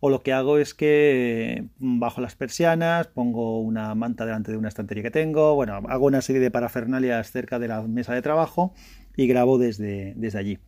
o 0.00 0.08
lo 0.08 0.22
que 0.22 0.32
hago 0.32 0.58
es 0.58 0.74
que 0.74 1.68
mm, 1.78 2.00
bajo 2.00 2.20
las 2.20 2.34
persianas, 2.34 3.06
pongo 3.08 3.60
una 3.60 3.94
manta 3.94 4.24
delante 4.24 4.50
de 4.50 4.58
una 4.58 4.68
estantería 4.68 5.02
que 5.02 5.10
tengo, 5.10 5.54
bueno, 5.54 5.74
hago 5.74 6.06
una 6.06 6.22
serie 6.22 6.40
de 6.40 6.50
parafernalias 6.50 7.30
cerca 7.30 7.58
de 7.58 7.68
la 7.68 7.82
mesa 7.82 8.14
de 8.14 8.22
trabajo 8.22 8.74
y 9.16 9.26
grabo 9.26 9.58
desde, 9.58 10.14
desde 10.16 10.38
allí. 10.38 10.58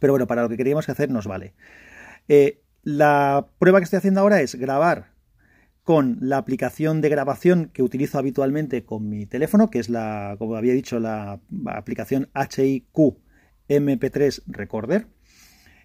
Pero 0.00 0.12
bueno, 0.12 0.26
para 0.26 0.42
lo 0.42 0.48
que 0.48 0.56
queríamos 0.56 0.88
hacer 0.88 1.10
nos 1.10 1.26
vale. 1.26 1.54
Eh, 2.28 2.60
la 2.82 3.46
prueba 3.58 3.78
que 3.78 3.84
estoy 3.84 3.98
haciendo 3.98 4.20
ahora 4.20 4.40
es 4.40 4.54
grabar 4.56 5.09
con 5.90 6.18
la 6.20 6.38
aplicación 6.38 7.00
de 7.00 7.08
grabación 7.08 7.68
que 7.72 7.82
utilizo 7.82 8.16
habitualmente 8.16 8.84
con 8.84 9.08
mi 9.08 9.26
teléfono, 9.26 9.70
que 9.70 9.80
es 9.80 9.88
la, 9.88 10.36
como 10.38 10.54
había 10.54 10.72
dicho, 10.72 11.00
la 11.00 11.40
aplicación 11.66 12.28
HIQ 12.32 13.18
MP3 13.68 14.42
Recorder. 14.46 15.08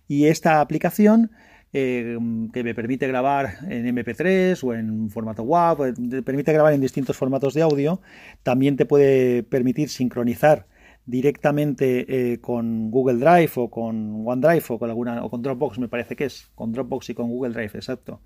Y 0.07 0.27
esta 0.27 0.61
aplicación 0.61 1.31
eh, 1.73 2.19
que 2.53 2.63
me 2.63 2.75
permite 2.75 3.07
grabar 3.07 3.57
en 3.67 3.87
MP3 3.95 4.63
o 4.63 4.75
en 4.75 5.09
formato 5.09 5.41
WAV, 5.41 5.95
te 5.95 6.21
permite 6.21 6.53
grabar 6.53 6.73
en 6.73 6.81
distintos 6.81 7.17
formatos 7.17 7.55
de 7.55 7.63
audio. 7.63 7.99
También 8.43 8.77
te 8.77 8.85
puede 8.85 9.41
permitir 9.41 9.89
sincronizar 9.89 10.67
directamente 11.07 12.33
eh, 12.33 12.39
con 12.41 12.91
Google 12.91 13.17
Drive 13.17 13.51
o 13.55 13.69
con 13.69 14.27
OneDrive 14.27 14.65
o 14.69 14.79
con 14.79 14.89
alguna 14.89 15.23
o 15.23 15.29
con 15.29 15.41
Dropbox 15.41 15.77
me 15.77 15.87
parece 15.87 16.15
que 16.15 16.25
es 16.25 16.51
con 16.55 16.71
Dropbox 16.71 17.11
y 17.11 17.13
con 17.13 17.29
Google 17.29 17.53
Drive 17.53 17.71
exacto 17.75 18.21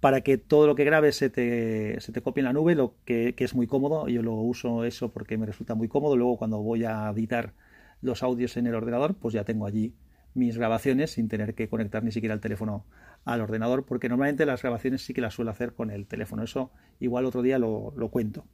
para 0.00 0.20
que 0.20 0.38
todo 0.38 0.66
lo 0.66 0.74
que 0.74 0.84
grabes 0.84 1.16
se 1.16 1.30
te, 1.30 2.00
se 2.00 2.12
te 2.12 2.22
copie 2.22 2.40
en 2.40 2.46
la 2.46 2.52
nube 2.52 2.74
lo 2.74 2.94
que, 3.04 3.34
que, 3.34 3.44
es 3.44 3.54
muy 3.54 3.66
cómodo 3.66 4.08
yo 4.08 4.22
lo 4.22 4.34
uso 4.34 4.84
eso 4.84 5.10
porque 5.12 5.36
me 5.36 5.46
resulta 5.46 5.74
muy 5.74 5.88
cómodo 5.88 6.16
luego 6.16 6.36
cuando 6.36 6.58
voy 6.62 6.84
a 6.84 7.08
editar 7.10 7.54
los 8.00 8.22
audios 8.22 8.56
en 8.56 8.66
el 8.66 8.74
ordenador 8.74 9.14
pues 9.14 9.34
ya 9.34 9.44
tengo 9.44 9.66
allí 9.66 9.94
mis 10.34 10.56
grabaciones 10.56 11.10
sin 11.12 11.28
tener 11.28 11.54
que 11.54 11.68
conectar 11.68 12.02
ni 12.02 12.12
siquiera 12.12 12.34
el 12.34 12.40
teléfono 12.40 12.86
al 13.24 13.40
ordenador, 13.40 13.84
porque 13.84 14.08
normalmente 14.08 14.46
las 14.46 14.62
grabaciones 14.62 15.04
sí 15.04 15.12
que 15.12 15.20
las 15.20 15.34
suelo 15.34 15.50
hacer 15.50 15.74
con 15.74 15.90
el 15.90 16.06
teléfono. 16.06 16.42
Eso 16.42 16.70
igual 17.00 17.26
otro 17.26 17.42
día 17.42 17.58
lo, 17.58 17.92
cuento. 18.10 18.46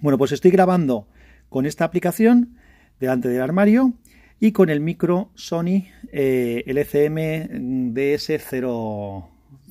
Bueno, 0.00 0.18
pues 0.18 0.32
estoy 0.32 0.50
grabando 0.50 1.08
con 1.48 1.66
esta 1.66 1.84
aplicación 1.84 2.56
delante 2.98 3.28
del 3.28 3.42
armario 3.42 3.92
y 4.40 4.52
con 4.52 4.68
el 4.70 4.80
micro 4.80 5.30
Sony 5.34 5.84
eh, 6.12 6.64
LCM 6.66 7.94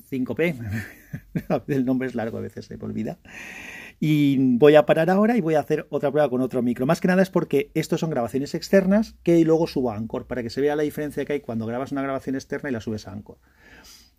DS05P. 0.09 1.63
el 1.67 1.85
nombre 1.85 2.07
es 2.07 2.15
largo, 2.15 2.37
a 2.37 2.41
veces 2.41 2.65
se 2.65 2.77
me 2.77 2.83
olvida. 2.85 3.17
Y 3.99 4.57
voy 4.57 4.75
a 4.75 4.85
parar 4.85 5.09
ahora 5.09 5.37
y 5.37 5.41
voy 5.41 5.55
a 5.55 5.61
hacer 5.61 5.87
otra 5.89 6.11
prueba 6.11 6.29
con 6.29 6.41
otro 6.41 6.61
micro. 6.61 6.85
Más 6.85 6.99
que 6.99 7.07
nada 7.07 7.21
es 7.21 7.29
porque 7.29 7.71
estos 7.73 8.01
son 8.01 8.09
grabaciones 8.09 8.53
externas 8.53 9.15
que 9.23 9.43
luego 9.45 9.67
subo 9.67 9.91
a 9.91 9.95
Anchor, 9.95 10.27
para 10.27 10.43
que 10.43 10.49
se 10.49 10.61
vea 10.61 10.75
la 10.75 10.83
diferencia 10.83 11.23
que 11.25 11.33
hay 11.33 11.41
cuando 11.41 11.65
grabas 11.65 11.91
una 11.91 12.01
grabación 12.01 12.35
externa 12.35 12.69
y 12.69 12.73
la 12.73 12.81
subes 12.81 13.07
a 13.07 13.13
Anchor. 13.13 13.37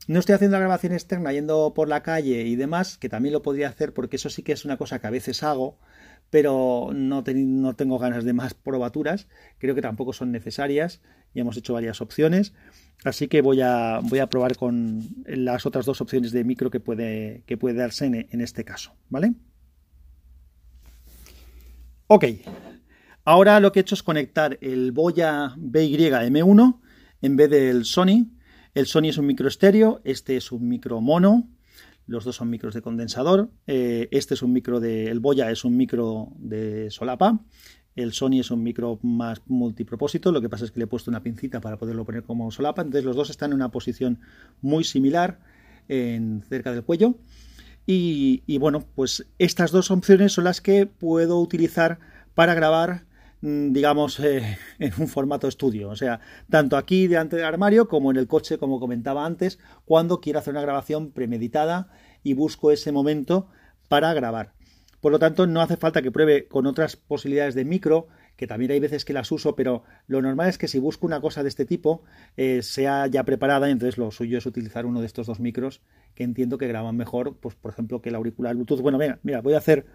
No 0.08 0.20
estoy 0.20 0.36
haciendo 0.36 0.56
la 0.56 0.60
grabación 0.60 0.92
externa 0.92 1.32
yendo 1.32 1.72
por 1.74 1.88
la 1.88 2.02
calle 2.02 2.42
y 2.42 2.56
demás, 2.56 2.96
que 2.96 3.08
también 3.08 3.32
lo 3.32 3.42
podría 3.42 3.68
hacer 3.68 3.92
porque 3.92 4.16
eso 4.16 4.30
sí 4.30 4.42
que 4.42 4.52
es 4.52 4.64
una 4.64 4.76
cosa 4.76 5.00
que 5.00 5.08
a 5.08 5.10
veces 5.10 5.42
hago, 5.42 5.78
pero 6.30 6.90
no, 6.94 7.22
tengo 7.22 7.98
ganas 7.98 8.24
de 8.24 8.32
más 8.32 8.54
probaturas, 8.54 9.28
creo 9.58 9.74
que 9.74 9.82
tampoco 9.82 10.12
son 10.12 10.32
necesarias, 10.32 11.00
y 11.34 11.40
hemos 11.40 11.56
hecho 11.56 11.74
varias 11.74 12.00
opciones, 12.00 12.52
así 13.04 13.28
que 13.28 13.42
voy 13.42 13.60
a, 13.60 14.00
probar 14.30 14.56
con 14.56 15.02
las 15.26 15.66
otras 15.66 15.86
dos 15.86 16.00
opciones 16.00 16.32
de 16.32 16.44
micro 16.44 16.70
que 16.70 16.80
puede, 16.80 17.42
que 17.46 17.56
puede 17.56 17.76
darse 17.76 18.06
en, 18.06 18.40
este 18.40 18.64
caso, 18.64 18.94
¿vale? 19.08 19.34
Ok, 22.08 22.24
ahora 23.24 23.60
lo 23.60 23.72
que 23.72 23.80
he 23.80 23.82
hecho 23.82 23.94
es 23.94 24.02
conectar 24.02 24.58
el 24.60 24.92
Boya 24.92 25.54
BY 25.56 25.96
M1 25.96 26.80
en 27.22 27.36
vez 27.36 27.50
del 27.50 27.84
Sony. 27.84 28.28
El 28.74 28.86
Sony 28.86 29.06
es 29.08 29.18
un 29.18 29.26
micro 29.26 29.48
estéreo, 29.48 30.00
este 30.04 30.36
es 30.36 30.52
un 30.52 30.68
micro 30.68 31.00
mono, 31.00 31.48
los 32.06 32.24
dos 32.24 32.36
son 32.36 32.50
micros 32.50 32.74
de 32.74 32.82
condensador. 32.82 33.50
Eh, 33.66 34.08
este 34.12 34.34
es 34.34 34.42
un 34.42 34.52
micro 34.52 34.80
de. 34.80 35.10
El 35.10 35.20
Boya 35.20 35.50
es 35.50 35.64
un 35.64 35.76
micro 35.76 36.28
de 36.38 36.90
solapa. 36.90 37.40
El 37.96 38.12
Sony 38.12 38.40
es 38.40 38.50
un 38.50 38.62
micro 38.62 39.00
más 39.02 39.42
multipropósito. 39.46 40.30
Lo 40.30 40.40
que 40.40 40.48
pasa 40.48 40.64
es 40.64 40.70
que 40.70 40.78
le 40.78 40.84
he 40.84 40.86
puesto 40.88 41.10
una 41.10 41.22
pincita 41.22 41.60
para 41.60 41.78
poderlo 41.78 42.04
poner 42.04 42.22
como 42.22 42.50
solapa. 42.50 42.82
Entonces 42.82 43.04
los 43.04 43.16
dos 43.16 43.30
están 43.30 43.50
en 43.50 43.56
una 43.56 43.70
posición 43.70 44.20
muy 44.60 44.84
similar 44.84 45.40
en, 45.88 46.42
cerca 46.48 46.72
del 46.72 46.84
cuello. 46.84 47.16
Y, 47.88 48.58
bueno, 48.58 48.84
pues 48.96 49.26
estas 49.38 49.70
dos 49.70 49.92
opciones 49.92 50.32
son 50.32 50.44
las 50.44 50.60
que 50.60 50.86
puedo 50.86 51.40
utilizar 51.40 52.00
para 52.34 52.52
grabar 52.52 53.05
digamos, 53.46 54.18
eh, 54.20 54.58
en 54.78 54.92
un 54.98 55.08
formato 55.08 55.48
estudio. 55.48 55.90
O 55.90 55.96
sea, 55.96 56.20
tanto 56.50 56.76
aquí 56.76 57.06
delante 57.06 57.36
del 57.36 57.44
armario 57.44 57.88
como 57.88 58.10
en 58.10 58.16
el 58.16 58.26
coche, 58.26 58.58
como 58.58 58.80
comentaba 58.80 59.24
antes, 59.24 59.58
cuando 59.84 60.20
quiero 60.20 60.38
hacer 60.38 60.52
una 60.52 60.62
grabación 60.62 61.12
premeditada 61.12 61.88
y 62.22 62.34
busco 62.34 62.72
ese 62.72 62.92
momento 62.92 63.48
para 63.88 64.12
grabar. 64.14 64.52
Por 65.00 65.12
lo 65.12 65.18
tanto, 65.18 65.46
no 65.46 65.60
hace 65.60 65.76
falta 65.76 66.02
que 66.02 66.10
pruebe 66.10 66.48
con 66.48 66.66
otras 66.66 66.96
posibilidades 66.96 67.54
de 67.54 67.64
micro, 67.64 68.08
que 68.36 68.46
también 68.46 68.72
hay 68.72 68.80
veces 68.80 69.04
que 69.04 69.12
las 69.12 69.30
uso, 69.30 69.54
pero 69.54 69.84
lo 70.08 70.20
normal 70.20 70.48
es 70.48 70.58
que 70.58 70.68
si 70.68 70.78
busco 70.78 71.06
una 71.06 71.20
cosa 71.20 71.42
de 71.42 71.48
este 71.48 71.64
tipo, 71.64 72.02
eh, 72.36 72.62
sea 72.62 73.06
ya 73.06 73.24
preparada, 73.24 73.70
entonces 73.70 73.98
lo 73.98 74.10
suyo 74.10 74.38
es 74.38 74.46
utilizar 74.46 74.84
uno 74.84 75.00
de 75.00 75.06
estos 75.06 75.26
dos 75.26 75.40
micros 75.40 75.80
que 76.14 76.24
entiendo 76.24 76.58
que 76.58 76.66
graban 76.66 76.96
mejor, 76.96 77.36
pues 77.36 77.54
por 77.54 77.70
ejemplo, 77.70 78.02
que 78.02 78.08
el 78.08 78.14
auricular 78.14 78.56
Bluetooth. 78.56 78.80
Bueno, 78.80 78.98
mira, 78.98 79.20
mira, 79.22 79.40
voy 79.42 79.54
a 79.54 79.58
hacer, 79.58 79.86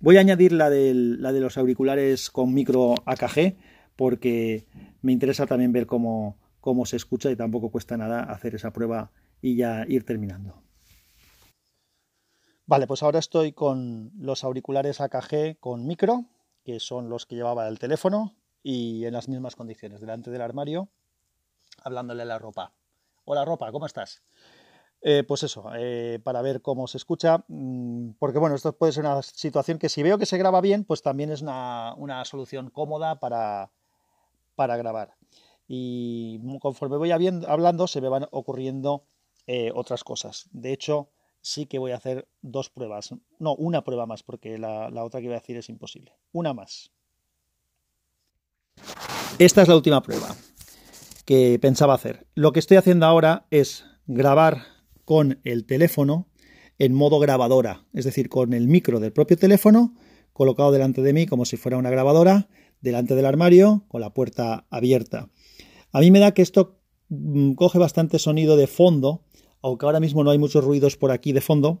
voy 0.00 0.16
a 0.16 0.20
añadir 0.20 0.52
la, 0.52 0.70
la 0.70 1.32
de 1.32 1.40
los 1.40 1.58
auriculares 1.58 2.30
con 2.30 2.54
micro 2.54 2.94
AKG, 3.04 3.56
porque 3.96 4.66
me 5.02 5.12
interesa 5.12 5.46
también 5.46 5.72
ver 5.72 5.86
cómo, 5.86 6.36
cómo 6.60 6.86
se 6.86 6.96
escucha 6.96 7.30
y 7.30 7.36
tampoco 7.36 7.70
cuesta 7.70 7.96
nada 7.96 8.22
hacer 8.22 8.54
esa 8.54 8.72
prueba 8.72 9.10
y 9.40 9.56
ya 9.56 9.84
ir 9.88 10.04
terminando. 10.04 10.62
Vale, 12.66 12.86
pues 12.86 13.02
ahora 13.02 13.18
estoy 13.18 13.52
con 13.52 14.12
los 14.18 14.44
auriculares 14.44 15.00
AKG 15.00 15.58
con 15.58 15.86
micro, 15.86 16.26
que 16.64 16.80
son 16.80 17.08
los 17.08 17.24
que 17.24 17.36
llevaba 17.36 17.66
el 17.66 17.78
teléfono, 17.78 18.36
y 18.62 19.06
en 19.06 19.14
las 19.14 19.28
mismas 19.28 19.56
condiciones, 19.56 20.02
delante 20.02 20.30
del 20.30 20.42
armario, 20.42 20.90
hablándole 21.82 22.22
a 22.22 22.26
la 22.26 22.38
ropa. 22.38 22.74
Hola 23.24 23.44
ropa, 23.44 23.72
¿cómo 23.72 23.86
estás? 23.86 24.22
Eh, 25.00 25.22
pues 25.26 25.44
eso, 25.44 25.70
eh, 25.76 26.18
para 26.24 26.42
ver 26.42 26.60
cómo 26.60 26.88
se 26.88 26.96
escucha, 26.96 27.44
mm, 27.46 28.10
porque 28.18 28.38
bueno, 28.38 28.56
esto 28.56 28.72
puede 28.76 28.92
ser 28.92 29.04
una 29.04 29.22
situación 29.22 29.78
que 29.78 29.88
si 29.88 30.02
veo 30.02 30.18
que 30.18 30.26
se 30.26 30.38
graba 30.38 30.60
bien, 30.60 30.84
pues 30.84 31.02
también 31.02 31.30
es 31.30 31.40
una, 31.40 32.24
solución 32.24 32.70
cómoda 32.70 33.20
para, 33.20 33.70
para, 34.56 34.76
grabar. 34.76 35.14
Y 35.68 36.40
conforme 36.60 36.96
voy 36.96 37.12
hablando, 37.12 37.86
se 37.86 38.00
me 38.00 38.08
van 38.08 38.26
ocurriendo 38.32 39.04
eh, 39.46 39.70
otras 39.74 40.02
cosas. 40.02 40.48
De 40.50 40.72
hecho, 40.72 41.10
sí 41.40 41.66
que 41.66 41.78
voy 41.78 41.92
a 41.92 41.96
hacer 41.96 42.28
dos 42.42 42.70
pruebas. 42.70 43.14
No, 43.38 43.54
una 43.54 43.84
prueba 43.84 44.06
más, 44.06 44.22
porque 44.22 44.58
la, 44.58 44.88
otra 45.04 45.20
que 45.20 45.26
voy 45.26 45.36
a 45.36 45.40
decir 45.40 45.56
es 45.56 45.68
imposible. 45.68 46.12
Una 46.32 46.52
más. 46.54 46.90
Esta 49.38 49.62
es 49.62 49.68
la 49.68 49.76
última 49.76 50.02
prueba 50.02 50.34
que 51.24 51.58
pensaba 51.60 51.94
hacer. 51.94 52.26
Lo 52.34 52.52
que 52.52 52.58
estoy 52.58 52.76
haciendo 52.76 53.06
ahora 53.06 53.46
es 53.50 53.84
grabar 54.06 54.77
con 55.08 55.40
el 55.44 55.64
teléfono 55.64 56.28
en 56.78 56.92
modo 56.92 57.18
grabadora, 57.18 57.86
es 57.94 58.04
decir, 58.04 58.28
con 58.28 58.52
el 58.52 58.68
micro 58.68 59.00
del 59.00 59.10
propio 59.10 59.38
teléfono 59.38 59.94
colocado 60.34 60.70
delante 60.70 61.00
de 61.00 61.14
mí 61.14 61.24
como 61.24 61.46
si 61.46 61.56
fuera 61.56 61.78
una 61.78 61.88
grabadora, 61.88 62.50
delante 62.82 63.14
del 63.14 63.24
armario, 63.24 63.86
con 63.88 64.02
la 64.02 64.12
puerta 64.12 64.66
abierta. 64.68 65.30
A 65.92 66.00
mí 66.00 66.10
me 66.10 66.18
da 66.18 66.32
que 66.32 66.42
esto 66.42 66.78
mm, 67.08 67.54
coge 67.54 67.78
bastante 67.78 68.18
sonido 68.18 68.58
de 68.58 68.66
fondo 68.66 69.24
aunque 69.62 69.86
ahora 69.86 69.98
mismo 69.98 70.22
no 70.24 70.30
hay 70.30 70.36
muchos 70.36 70.62
ruidos 70.62 70.98
por 70.98 71.10
aquí 71.10 71.32
de 71.32 71.40
fondo, 71.40 71.80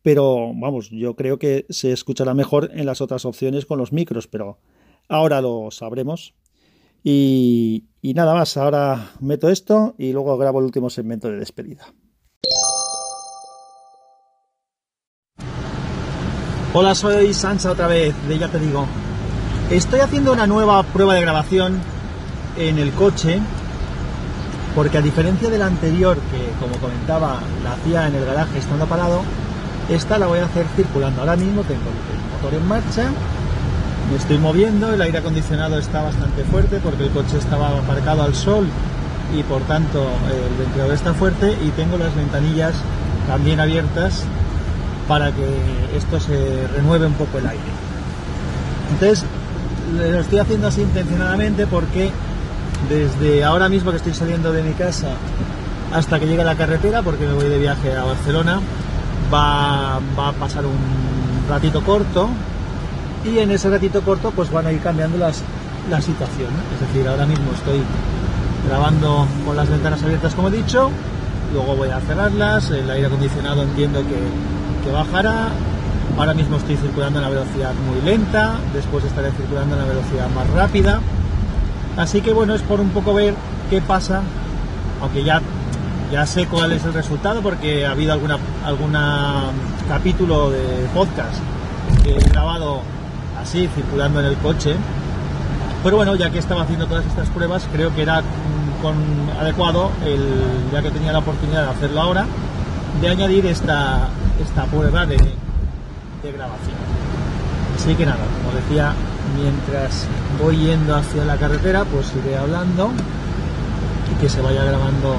pero 0.00 0.54
vamos, 0.54 0.88
yo 0.88 1.14
creo 1.14 1.38
que 1.38 1.66
se 1.68 1.92
escuchará 1.92 2.32
mejor 2.32 2.70
en 2.72 2.86
las 2.86 3.02
otras 3.02 3.26
opciones 3.26 3.66
con 3.66 3.76
los 3.76 3.92
micros, 3.92 4.28
pero 4.28 4.60
ahora 5.10 5.42
lo 5.42 5.70
sabremos. 5.70 6.34
Y, 7.04 7.84
nada 8.02 8.32
más, 8.32 8.56
ahora 8.56 9.12
meto 9.20 9.50
esto 9.50 9.94
y 9.98 10.12
luego 10.12 10.38
grabo 10.38 10.60
el 10.60 10.64
último 10.64 10.88
segmento 10.88 11.30
de 11.30 11.36
despedida. 11.36 11.92
Hola, 16.78 16.94
soy 16.94 17.32
Sansa 17.32 17.70
otra 17.70 17.86
vez, 17.86 18.14
de 18.28 18.38
ya 18.38 18.48
te 18.48 18.58
digo. 18.58 18.84
Estoy 19.70 20.00
haciendo 20.00 20.34
una 20.34 20.46
nueva 20.46 20.82
prueba 20.82 21.14
de 21.14 21.22
grabación 21.22 21.80
en 22.58 22.76
el 22.76 22.92
coche 22.92 23.40
porque 24.74 24.98
a 24.98 25.00
diferencia 25.00 25.48
de 25.48 25.56
la 25.56 25.68
anterior, 25.68 26.18
que 26.30 26.50
como 26.60 26.78
comentaba, 26.78 27.40
la 27.64 27.72
hacía 27.72 28.08
en 28.08 28.16
el 28.16 28.26
garaje 28.26 28.58
estando 28.58 28.84
parado, 28.84 29.22
esta 29.88 30.18
la 30.18 30.26
voy 30.26 30.40
a 30.40 30.44
hacer 30.44 30.66
circulando. 30.76 31.22
Ahora 31.22 31.36
mismo 31.36 31.62
tengo 31.62 31.80
el 31.80 32.34
motor 32.34 32.60
en 32.60 32.68
marcha, 32.68 33.10
me 34.10 34.18
estoy 34.18 34.36
moviendo, 34.36 34.92
el 34.92 35.00
aire 35.00 35.16
acondicionado 35.16 35.78
está 35.78 36.02
bastante 36.02 36.44
fuerte 36.44 36.78
porque 36.84 37.04
el 37.04 37.10
coche 37.10 37.38
estaba 37.38 37.68
aparcado 37.68 38.22
al 38.22 38.34
sol 38.34 38.68
y 39.34 39.42
por 39.44 39.62
tanto 39.62 40.06
el 40.30 40.58
ventilador 40.58 40.92
está 40.92 41.14
fuerte 41.14 41.56
y 41.64 41.70
tengo 41.70 41.96
las 41.96 42.14
ventanillas 42.14 42.74
también 43.26 43.60
abiertas 43.60 44.24
para 45.08 45.32
que 45.32 45.46
esto 45.96 46.20
se 46.20 46.66
renueve 46.74 47.06
un 47.06 47.14
poco 47.14 47.38
el 47.38 47.46
aire. 47.46 47.62
Entonces, 48.92 49.24
lo 49.94 50.20
estoy 50.20 50.38
haciendo 50.38 50.68
así 50.68 50.82
intencionadamente 50.82 51.66
porque 51.66 52.10
desde 52.88 53.44
ahora 53.44 53.68
mismo 53.68 53.90
que 53.90 53.96
estoy 53.98 54.14
saliendo 54.14 54.52
de 54.52 54.62
mi 54.62 54.72
casa 54.72 55.08
hasta 55.92 56.18
que 56.18 56.26
llegue 56.26 56.42
a 56.42 56.44
la 56.44 56.56
carretera, 56.56 57.02
porque 57.02 57.26
me 57.26 57.34
voy 57.34 57.48
de 57.48 57.58
viaje 57.58 57.96
a 57.96 58.04
Barcelona, 58.04 58.60
va, 59.32 59.96
a 59.96 60.32
pasar 60.38 60.66
un 60.66 60.76
ratito 61.48 61.82
corto 61.82 62.28
y 63.24 63.38
en 63.38 63.50
ese 63.50 63.70
ratito 63.70 64.02
corto 64.02 64.30
pues 64.30 64.50
van 64.50 64.66
a 64.66 64.72
ir 64.72 64.80
cambiando 64.80 65.18
las, 65.18 65.42
la 65.90 66.00
situación. 66.00 66.50
Es 66.74 66.80
decir, 66.80 67.08
ahora 67.08 67.26
mismo 67.26 67.52
estoy 67.52 67.82
grabando 68.68 69.26
con 69.44 69.56
las 69.56 69.68
ventanas 69.68 70.02
abiertas 70.02 70.34
como 70.34 70.48
he 70.48 70.52
dicho, 70.52 70.90
luego 71.52 71.76
voy 71.76 71.90
a 71.90 72.00
cerrarlas, 72.00 72.70
el 72.70 72.90
aire 72.90 73.06
acondicionado 73.06 73.62
entiendo 73.62 74.00
que, 74.00 74.16
bajará, 74.90 75.48
ahora 76.18 76.34
mismo 76.34 76.56
estoy 76.56 76.76
circulando 76.76 77.18
en 77.18 77.24
la 77.24 77.30
velocidad 77.30 77.72
muy 77.86 78.00
lenta, 78.02 78.56
después 78.72 79.04
estaré 79.04 79.30
circulando 79.32 79.74
en 79.74 79.82
la 79.82 79.88
velocidad 79.88 80.28
más 80.34 80.48
rápida. 80.50 81.00
Así 81.96 82.20
que 82.20 82.32
bueno, 82.32 82.54
es 82.54 82.62
por 82.62 82.80
un 82.80 82.90
poco 82.90 83.14
ver 83.14 83.34
qué 83.70 83.80
pasa, 83.80 84.22
aunque 85.00 85.24
ya, 85.24 85.40
ya 86.12 86.26
sé 86.26 86.46
cuál 86.46 86.72
es 86.72 86.84
el 86.84 86.92
resultado 86.92 87.40
porque 87.40 87.86
ha 87.86 87.92
habido 87.92 88.12
alguna 88.12 88.38
alguna 88.64 89.44
capítulo 89.88 90.50
de 90.50 90.86
podcast 90.94 91.40
grabado 92.30 92.82
así, 93.40 93.68
circulando 93.74 94.20
en 94.20 94.26
el 94.26 94.36
coche. 94.36 94.74
Pero 95.82 95.96
bueno, 95.96 96.14
ya 96.16 96.30
que 96.30 96.38
estaba 96.38 96.62
haciendo 96.62 96.86
todas 96.86 97.04
estas 97.06 97.28
pruebas, 97.28 97.66
creo 97.72 97.94
que 97.94 98.02
era 98.02 98.22
con 98.82 98.96
adecuado, 99.40 99.90
el, 100.04 100.70
ya 100.72 100.82
que 100.82 100.90
tenía 100.90 101.12
la 101.12 101.18
oportunidad 101.20 101.64
de 101.64 101.70
hacerlo 101.70 102.00
ahora, 102.00 102.26
de 103.00 103.08
añadir 103.08 103.46
esta, 103.46 104.08
esta 104.42 104.64
prueba 104.64 105.06
de, 105.06 105.16
grabación. 106.22 106.76
Así 107.76 107.94
que 107.94 108.04
nada, 108.04 108.24
como 108.42 108.56
decía, 108.56 108.92
mientras 109.36 110.06
voy 110.42 110.56
yendo 110.56 110.96
hacia 110.96 111.24
la 111.24 111.36
carretera, 111.36 111.84
pues 111.84 112.12
iré 112.16 112.36
hablando 112.36 112.90
y 114.12 114.20
que 114.20 114.28
se 114.28 114.40
vaya 114.40 114.64
grabando 114.64 115.16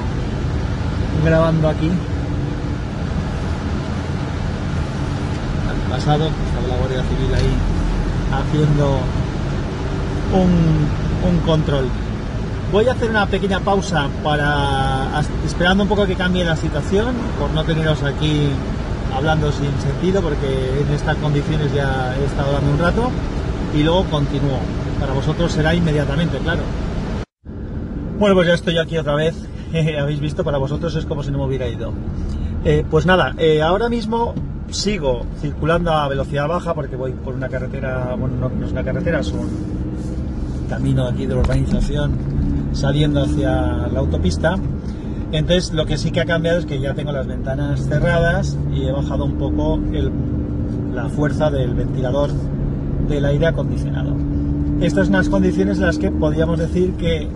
grabando 1.24 1.68
aquí. 1.68 1.90
Al 5.68 5.90
pasado, 5.90 6.26
estaba 6.26 6.68
la 6.68 6.76
Guardia 6.76 7.02
Civil 7.02 7.34
ahí 7.34 7.54
haciendo 8.32 8.98
un, 10.34 11.30
un 11.30 11.40
control. 11.40 11.86
Voy 12.70 12.86
a 12.86 12.92
hacer 12.92 13.08
una 13.08 13.24
pequeña 13.26 13.60
pausa 13.60 14.08
para 14.22 15.22
esperando 15.46 15.84
un 15.84 15.88
poco 15.88 16.06
que 16.06 16.16
cambie 16.16 16.44
la 16.44 16.56
situación, 16.56 17.14
por 17.38 17.50
no 17.50 17.64
teneros 17.64 18.02
aquí 18.02 18.50
hablando 19.14 19.50
sin 19.52 19.70
sentido, 19.80 20.22
porque 20.22 20.80
en 20.80 20.92
estas 20.94 21.16
condiciones 21.16 21.72
ya 21.72 22.14
he 22.16 22.24
estado 22.24 22.48
hablando 22.48 22.72
un 22.72 22.78
rato, 22.78 23.10
y 23.74 23.82
luego 23.82 24.04
continúo. 24.04 24.58
Para 25.00 25.12
vosotros 25.12 25.52
será 25.52 25.74
inmediatamente, 25.74 26.38
claro. 26.38 26.62
Bueno, 28.18 28.34
pues 28.34 28.48
ya 28.48 28.54
estoy 28.54 28.78
aquí 28.78 28.98
otra 28.98 29.14
vez. 29.14 29.36
Habéis 30.00 30.20
visto, 30.20 30.44
para 30.44 30.58
vosotros 30.58 30.94
es 30.96 31.04
como 31.04 31.22
si 31.22 31.30
no 31.30 31.38
me 31.38 31.44
hubiera 31.44 31.68
ido. 31.68 31.92
Eh, 32.64 32.84
pues 32.90 33.06
nada, 33.06 33.34
eh, 33.38 33.62
ahora 33.62 33.88
mismo 33.88 34.34
sigo 34.70 35.24
circulando 35.40 35.92
a 35.92 36.08
velocidad 36.08 36.48
baja 36.48 36.74
porque 36.74 36.96
voy 36.96 37.12
por 37.12 37.34
una 37.34 37.48
carretera, 37.48 38.14
bueno, 38.18 38.36
no, 38.36 38.66
es 38.66 38.72
una 38.72 38.84
carretera, 38.84 39.20
es 39.20 39.30
un 39.32 39.48
camino 40.68 41.06
aquí 41.06 41.26
de 41.26 41.34
urbanización 41.34 42.12
saliendo 42.72 43.22
hacia 43.22 43.88
la 43.88 44.00
autopista. 44.00 44.56
Entonces 45.30 45.72
lo 45.72 45.84
que 45.84 45.98
sí 45.98 46.10
que 46.10 46.20
ha 46.20 46.24
cambiado 46.24 46.58
es 46.58 46.66
que 46.66 46.80
ya 46.80 46.94
tengo 46.94 47.12
las 47.12 47.26
ventanas 47.26 47.86
cerradas 47.86 48.56
y 48.72 48.84
he 48.84 48.92
bajado 48.92 49.24
un 49.24 49.34
poco 49.34 49.78
la 50.94 51.08
fuerza 51.08 51.50
del 51.50 51.74
ventilador 51.74 52.30
del 53.08 53.24
aire 53.24 53.46
acondicionado. 53.46 54.14
Estas 54.80 55.06
son 55.06 55.16
las 55.16 55.28
condiciones 55.28 55.78
en 55.78 55.86
las 55.86 55.98
que 55.98 56.10
podríamos 56.10 56.58
decir 56.58 56.92
que 56.94 57.28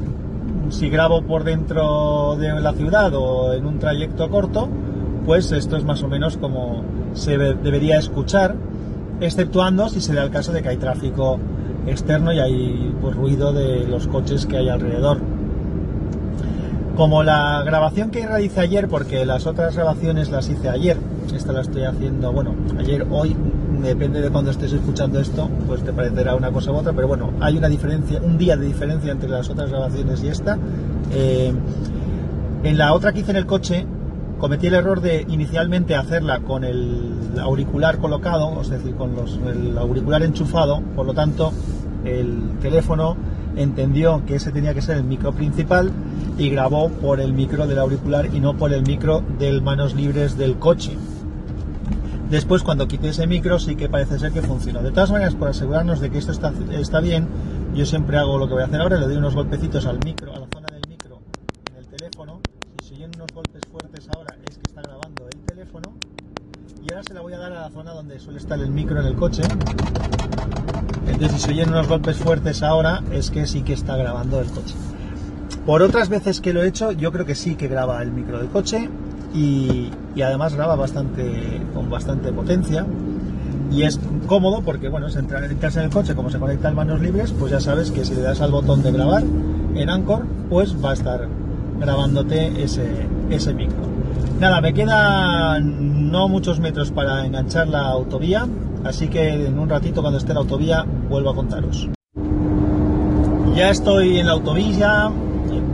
si 0.71 0.89
grabo 0.89 1.23
por 1.23 1.45
dentro 1.45 2.37
de 2.39 2.61
la 2.61 2.73
ciudad 2.73 3.13
o 3.15 3.53
en 3.53 3.67
un 3.67 3.79
trayecto 3.79 4.31
corto, 4.31 4.69
pues 5.27 5.53
esto 5.53 5.77
es 5.77 5.85
más 5.85 6.03
o 6.03 6.09
menos 6.09 6.37
como 6.37 6.83
se 7.13 7.37
debería 7.37 7.99
escuchar, 7.99 8.55
exceptuando 9.21 9.89
si 9.89 10.01
se 10.01 10.15
da 10.15 10.25
el 10.25 10.31
caso 10.31 10.53
de 10.53 10.63
que 10.63 10.71
hay 10.71 10.77
tráfico 10.79 11.39
externo 11.87 12.33
y 12.33 12.39
hay 12.39 12.95
pues, 13.01 13.15
ruido 13.15 13.53
de 13.53 13.87
los 13.87 14.07
coches 14.07 14.47
que 14.47 14.57
hay 14.57 14.69
alrededor. 14.69 15.19
Como 16.97 17.23
la 17.23 17.63
grabación 17.65 18.11
que 18.11 18.27
realicé 18.27 18.61
ayer, 18.61 18.87
porque 18.87 19.25
las 19.25 19.47
otras 19.47 19.75
grabaciones 19.75 20.31
las 20.31 20.49
hice 20.51 20.69
ayer, 20.69 20.99
esta 21.35 21.53
la 21.53 21.63
estoy 21.63 21.85
haciendo, 21.85 22.33
bueno, 22.33 22.55
ayer, 22.79 23.07
hoy, 23.11 23.35
depende 23.83 24.21
de 24.21 24.29
cuando 24.31 24.51
estés 24.51 24.73
escuchando 24.73 25.19
esto, 25.19 25.49
pues 25.67 25.83
te 25.83 25.93
parecerá 25.93 26.35
una 26.35 26.53
cosa 26.53 26.71
u 26.71 26.77
otra, 26.77 26.93
pero 26.93 27.09
bueno, 27.09 27.33
hay 27.41 27.57
una 27.57 27.69
diferencia, 27.69 28.21
un 28.23 28.37
día 28.37 28.57
de 28.59 28.67
diferencia 28.67 29.11
entre 29.11 29.31
las 29.31 29.49
otras 29.49 29.71
grabaciones 29.71 30.23
y 30.23 30.29
esta. 30.29 30.59
Eh, 31.13 31.53
en 32.63 32.79
la 32.79 32.93
otra 32.93 33.13
que 33.13 33.21
hice 33.21 33.31
en 33.31 33.39
el 33.39 33.47
coche, 33.47 33.87
cometí 34.39 34.67
el 34.67 34.75
error 34.75 35.01
de 35.01 35.25
inicialmente 35.29 35.97
hacerla 35.97 36.41
con 36.41 36.63
el 36.63 37.39
auricular 37.41 37.99
colocado, 37.99 38.61
es 38.61 38.69
decir, 38.69 38.95
con 38.97 39.15
el 39.49 39.79
auricular 39.79 40.23
enchufado, 40.23 40.83
por 40.95 41.07
lo 41.07 41.15
tanto 41.15 41.53
el 42.05 42.59
teléfono 42.61 43.17
entendió 43.57 44.25
que 44.27 44.37
ese 44.37 44.53
tenía 44.53 44.75
que 44.75 44.83
ser 44.83 44.97
el 44.97 45.05
micro 45.05 45.33
principal 45.33 45.91
y 46.39 46.51
grabó 46.51 46.89
por 46.89 47.21
el 47.21 47.33
micro 47.33 47.67
del 47.67 47.79
auricular 47.79 48.29
y 48.33 48.41
no 48.41 48.57
por 48.57 48.73
el 48.73 48.83
micro 48.83 49.23
del 49.39 49.63
manos 49.63 49.95
libres 49.95 50.37
del 50.37 50.59
coche. 50.59 50.97
Después 52.31 52.63
cuando 52.63 52.89
quité 52.89 53.11
ese 53.11 53.27
micro 53.27 53.59
sí 53.59 53.77
que 53.77 53.89
parece 53.89 54.19
ser 54.19 54.33
que 54.33 54.43
funcionó. 54.43 54.83
De 54.83 54.91
todas 54.91 55.11
maneras, 55.11 55.35
por 55.35 55.49
asegurarnos 55.49 56.01
de 56.01 56.11
que 56.11 56.19
esto 56.19 56.33
está, 56.33 56.53
está 56.73 57.01
bien, 57.01 57.27
yo 57.75 57.85
siempre 57.85 58.17
hago 58.17 58.39
lo 58.39 58.49
que 58.49 58.55
voy 58.55 58.63
a 58.63 58.67
hacer 58.67 58.81
ahora, 58.81 58.99
le 58.99 59.07
doy 59.07 59.17
unos 59.17 59.35
golpecitos 59.35 59.85
al 59.87 59.99
micro, 60.05 60.35
a 60.35 60.39
la 60.39 60.47
zona 60.53 60.69
del 60.73 60.89
micro 60.89 61.21
en 61.71 61.77
el 61.77 61.87
teléfono 61.87 62.41
si 62.93 62.95
oyen 62.95 63.11
unos 63.17 63.33
golpes 63.33 63.63
fuertes 63.71 64.09
ahora 64.15 64.37
es 64.49 64.59
que 64.59 64.63
está 64.69 64.83
grabando 64.83 65.29
el 65.29 65.41
teléfono. 65.47 65.95
Y 66.83 66.93
ahora 66.93 67.03
se 67.05 67.15
la 67.15 67.21
voy 67.21 67.33
a 67.33 67.39
dar 67.39 67.53
a 67.53 67.61
la 67.63 67.71
zona 67.71 67.93
donde 67.93 68.19
suele 68.19 68.39
estar 68.39 68.59
el 68.59 68.71
micro 68.71 69.01
en 69.01 69.07
el 69.07 69.15
coche. 69.15 69.43
Entonces 71.07 71.33
si 71.33 71.39
se 71.39 71.51
oyen 71.51 71.71
unos 71.71 71.89
golpes 71.89 72.17
fuertes 72.17 72.63
ahora 72.63 73.03
es 73.13 73.31
que 73.31 73.47
sí 73.47 73.63
que 73.63 73.73
está 73.73 73.97
grabando 73.97 74.41
el 74.41 74.47
coche. 74.49 74.75
Por 75.67 75.83
otras 75.83 76.09
veces 76.09 76.41
que 76.41 76.53
lo 76.53 76.63
he 76.63 76.69
hecho, 76.69 76.93
yo 76.93 77.13
creo 77.13 77.25
que 77.25 77.35
sí 77.35 77.55
que 77.55 77.69
graba 77.69 78.03
el 78.03 78.11
micro 78.11 78.39
del 78.39 78.49
coche 78.49 78.89
y, 79.35 79.91
además 80.23 80.55
graba 80.55 80.77
bastante 80.77 81.63
con 81.75 81.89
bastante 81.89 82.33
potencia 82.33 82.87
y 83.71 83.83
es 83.83 83.99
cómodo 84.27 84.63
porque 84.63 84.89
bueno 84.89 85.07
es 85.07 85.17
entrar 85.17 85.45
en 85.45 85.57
casa 85.57 85.81
en 85.81 85.87
el 85.87 85.93
coche 85.93 86.15
como 86.15 86.29
se 86.29 86.39
conecta 86.39 86.69
en 86.69 86.75
manos 86.75 87.01
libres 87.01 87.33
pues 87.33 87.51
ya 87.51 87.61
sabes 87.61 87.91
que 87.91 88.05
si 88.05 88.15
le 88.15 88.21
das 88.21 88.43
al 88.43 88.51
botón 88.51 88.83
de 88.83 88.93
grabar 88.93 89.23
en 89.75 89.89
Anchor 89.89 90.27
pues 90.51 90.77
va 90.85 90.91
a 90.91 90.93
estar 90.93 91.29
grabándote 91.81 92.63
ese, 92.63 92.85
ese 93.31 93.55
micro. 93.55 93.79
Nada, 94.39 94.61
me 94.61 94.73
quedan 94.75 96.11
no 96.11 96.29
muchos 96.29 96.61
metros 96.61 96.91
para 96.91 97.25
enganchar 97.25 97.69
la 97.69 97.83
autovía, 97.83 98.47
así 98.85 99.09
que 99.09 99.47
en 99.47 99.59
un 99.59 99.69
ratito 99.69 100.01
cuando 100.01 100.19
esté 100.19 100.35
la 100.35 100.41
autovía 100.41 100.85
vuelvo 101.09 101.31
a 101.31 101.35
contaros. 101.35 101.89
Ya 103.55 103.71
estoy 103.71 104.19
en 104.19 104.27
la 104.27 104.33
autovía, 104.33 105.11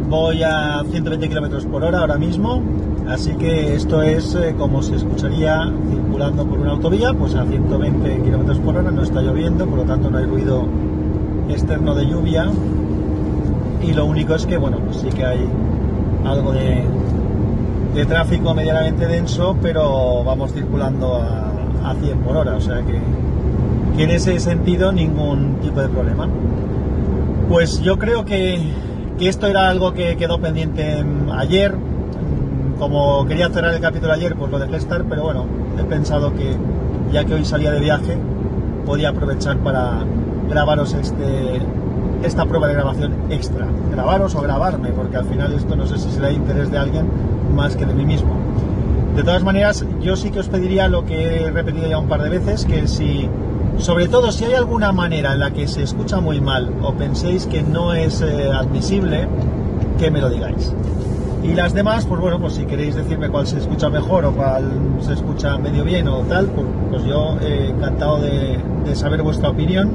voy 0.09 0.43
a 0.43 0.83
120 0.91 1.29
km 1.29 1.65
por 1.67 1.85
hora 1.85 2.01
ahora 2.01 2.19
mismo, 2.19 2.63
así 3.09 3.33
que 3.37 3.75
esto 3.75 4.03
es 4.03 4.35
eh, 4.35 4.55
como 4.59 4.83
se 4.83 4.97
escucharía 4.97 5.73
circulando 5.91 6.47
por 6.47 6.59
una 6.59 6.73
autovía, 6.73 7.13
pues 7.15 7.35
a 7.35 7.45
120 7.45 8.23
km 8.23 8.59
por 8.59 8.77
hora, 8.77 8.91
no 8.91 9.03
está 9.03 9.21
lloviendo, 9.23 9.67
por 9.67 9.79
lo 9.79 9.85
tanto 9.85 10.11
no 10.11 10.19
hay 10.19 10.25
ruido 10.25 10.67
externo 11.49 11.95
de 11.95 12.07
lluvia 12.07 12.51
y 13.83 13.93
lo 13.93 14.07
único 14.07 14.35
es 14.35 14.45
que, 14.47 14.57
bueno, 14.57 14.79
pues 14.85 14.99
sí 14.99 15.09
que 15.09 15.25
hay 15.25 15.49
algo 16.25 16.53
de, 16.53 16.85
tráfico 18.07 18.55
medianamente 18.55 19.07
denso, 19.07 19.57
pero 19.61 20.23
vamos 20.23 20.53
circulando 20.53 21.17
a, 21.17 21.53
100 22.01 22.19
por 22.21 22.37
hora, 22.37 22.57
o 22.57 22.61
sea 22.61 22.83
que, 22.83 23.01
en 24.03 24.11
ese 24.11 24.39
sentido 24.39 24.93
ningún 24.93 25.57
tipo 25.61 25.81
de 25.81 25.89
problema. 25.89 26.29
Pues 27.49 27.81
yo 27.81 27.99
creo 27.99 28.25
que, 28.25 28.61
esto 29.21 29.47
era 29.47 29.69
algo 29.69 29.95
que 29.95 30.17
quedó 30.17 30.41
pendiente 30.41 31.05
ayer. 31.37 31.75
Como 32.79 33.27
quería 33.27 33.49
cerrar 33.49 33.75
el 33.75 33.81
capítulo 33.81 34.13
ayer, 34.13 34.37
pues 34.37 34.53
lo 34.53 34.59
dejé 34.61 34.77
estar, 34.77 35.05
pero 35.05 35.25
bueno, 35.25 35.47
he 35.77 35.83
pensado 35.83 36.33
que 36.35 36.57
ya 37.13 37.25
que 37.25 37.35
hoy 37.35 37.45
salía 37.45 37.73
de 37.73 37.81
viaje, 37.81 38.17
podía 38.87 39.09
aprovechar 39.09 39.57
para 39.59 40.05
grabaros 40.49 40.95
este, 40.95 41.61
esta 42.23 42.47
prueba 42.47 42.69
de 42.69 42.75
grabación 42.75 43.15
extra. 43.31 43.67
Grabaros 43.91 44.35
o 44.35 44.41
grabarme, 44.41 44.91
porque 44.91 45.17
al 45.17 45.25
final 45.25 45.53
esto 45.53 45.75
no 45.75 45.87
sé 45.87 45.99
si 45.99 46.11
será 46.11 46.31
interés 46.31 46.71
de 46.71 46.79
alguien 46.79 47.07
más 47.55 47.75
que 47.77 47.85
de 47.85 47.95
mí 47.95 48.05
mismo. 48.05 48.37
De 49.19 49.25
todas 49.25 49.43
maneras, 49.43 49.85
yo 50.01 50.15
sí 50.15 50.31
que 50.31 50.39
os 50.39 50.49
pediría 50.49 50.87
lo 50.87 51.05
que 51.05 51.43
he 51.43 51.51
repetido 51.51 51.89
ya 51.89 51.99
un 51.99 52.07
par 52.07 52.23
de 52.23 52.29
veces, 52.29 52.65
que 52.65 52.87
si, 52.87 53.29
sobre 53.79 54.07
todo 54.07 54.31
si 54.31 54.45
hay 54.45 54.55
alguna 54.55 54.93
manera 54.93 55.33
en 55.33 55.41
la 55.41 55.51
que 55.51 55.67
se 55.67 55.83
escucha 55.83 56.21
muy 56.21 56.41
mal 56.41 56.73
o 56.83 56.95
penséis 56.95 57.47
que 57.47 57.61
no 57.65 57.95
es 57.95 58.21
eh, 58.21 58.53
admisible, 58.53 59.27
que 59.99 60.13
me 60.13 60.21
lo 60.21 60.31
digáis. 60.31 60.73
Y 61.43 61.53
las 61.55 61.75
demás, 61.75 62.07
pues 62.07 62.21
bueno, 62.21 62.39
pues 62.39 62.53
si 62.53 62.65
queréis 62.65 62.95
decirme 62.95 63.29
cuál 63.29 63.49
se 63.49 63.59
escucha 63.59 63.91
mejor 63.91 64.25
o 64.25 64.31
cuál 64.31 64.71
se 65.01 65.15
escucha 65.15 65.59
medio 65.59 65.83
bien 65.83 66.07
o 66.07 66.19
tal, 66.21 66.47
pues, 66.47 66.69
pues 66.89 67.03
yo 67.03 67.39
he 67.41 67.71
encantado 67.71 68.21
de, 68.21 68.61
de 68.85 68.95
saber 68.95 69.23
vuestra 69.25 69.51
opinión 69.51 69.91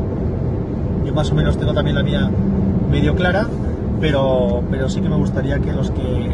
yo 1.05 1.13
más 1.13 1.31
o 1.31 1.35
menos 1.35 1.57
tengo 1.57 1.73
también 1.73 1.95
la 1.95 2.03
mía 2.03 2.29
medio 2.91 3.15
clara, 3.15 3.47
pero, 4.01 4.63
pero 4.69 4.89
sí 4.89 4.99
que 4.99 5.07
me 5.07 5.15
gustaría 5.15 5.59
que 5.59 5.71
los 5.71 5.91
que, 5.91 6.29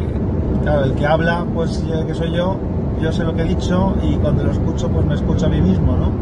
claro, 0.64 0.86
el 0.86 0.94
que 0.94 1.06
habla, 1.06 1.46
pues 1.54 1.84
que 2.04 2.14
soy 2.14 2.32
yo, 2.32 2.56
yo 3.00 3.12
sé 3.12 3.24
lo 3.24 3.34
que 3.34 3.42
he 3.42 3.46
dicho 3.46 3.94
y 4.02 4.16
cuando 4.16 4.44
lo 4.44 4.52
escucho, 4.52 4.88
pues 4.88 5.06
me 5.06 5.14
escucho 5.14 5.46
a 5.46 5.48
mí 5.48 5.60
mismo, 5.60 5.96
¿no? 5.96 6.12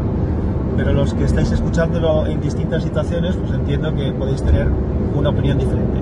Pero 0.77 0.93
los 0.93 1.13
que 1.13 1.25
estáis 1.25 1.51
escuchándolo 1.51 2.25
en 2.25 2.39
distintas 2.41 2.83
situaciones, 2.83 3.35
pues 3.35 3.51
entiendo 3.51 3.93
que 3.93 4.11
podéis 4.13 4.41
tener 4.41 4.67
una 5.15 5.29
opinión 5.29 5.57
diferente. 5.57 6.01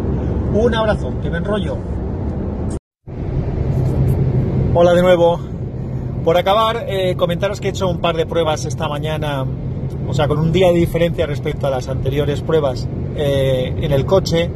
Un 0.53 0.75
abrazo, 0.75 1.11
que 1.21 1.29
me 1.29 1.37
enrollo. 1.37 1.77
Hola 4.73 4.93
de 4.93 5.01
nuevo. 5.01 5.39
Por 6.23 6.37
acabar, 6.37 6.85
eh, 6.87 7.15
comentaros 7.15 7.59
que 7.59 7.67
he 7.67 7.69
hecho 7.71 7.87
un 7.87 7.99
par 7.99 8.15
de 8.15 8.25
pruebas 8.25 8.65
esta 8.65 8.87
mañana 8.87 9.45
o 10.07 10.13
sea, 10.13 10.27
con 10.27 10.39
un 10.39 10.51
día 10.51 10.71
de 10.71 10.79
diferencia 10.79 11.25
respecto 11.25 11.67
a 11.67 11.69
las 11.69 11.87
anteriores 11.87 12.41
pruebas 12.41 12.87
eh, 13.15 13.73
en 13.81 13.91
el 13.91 14.05
coche. 14.05 14.49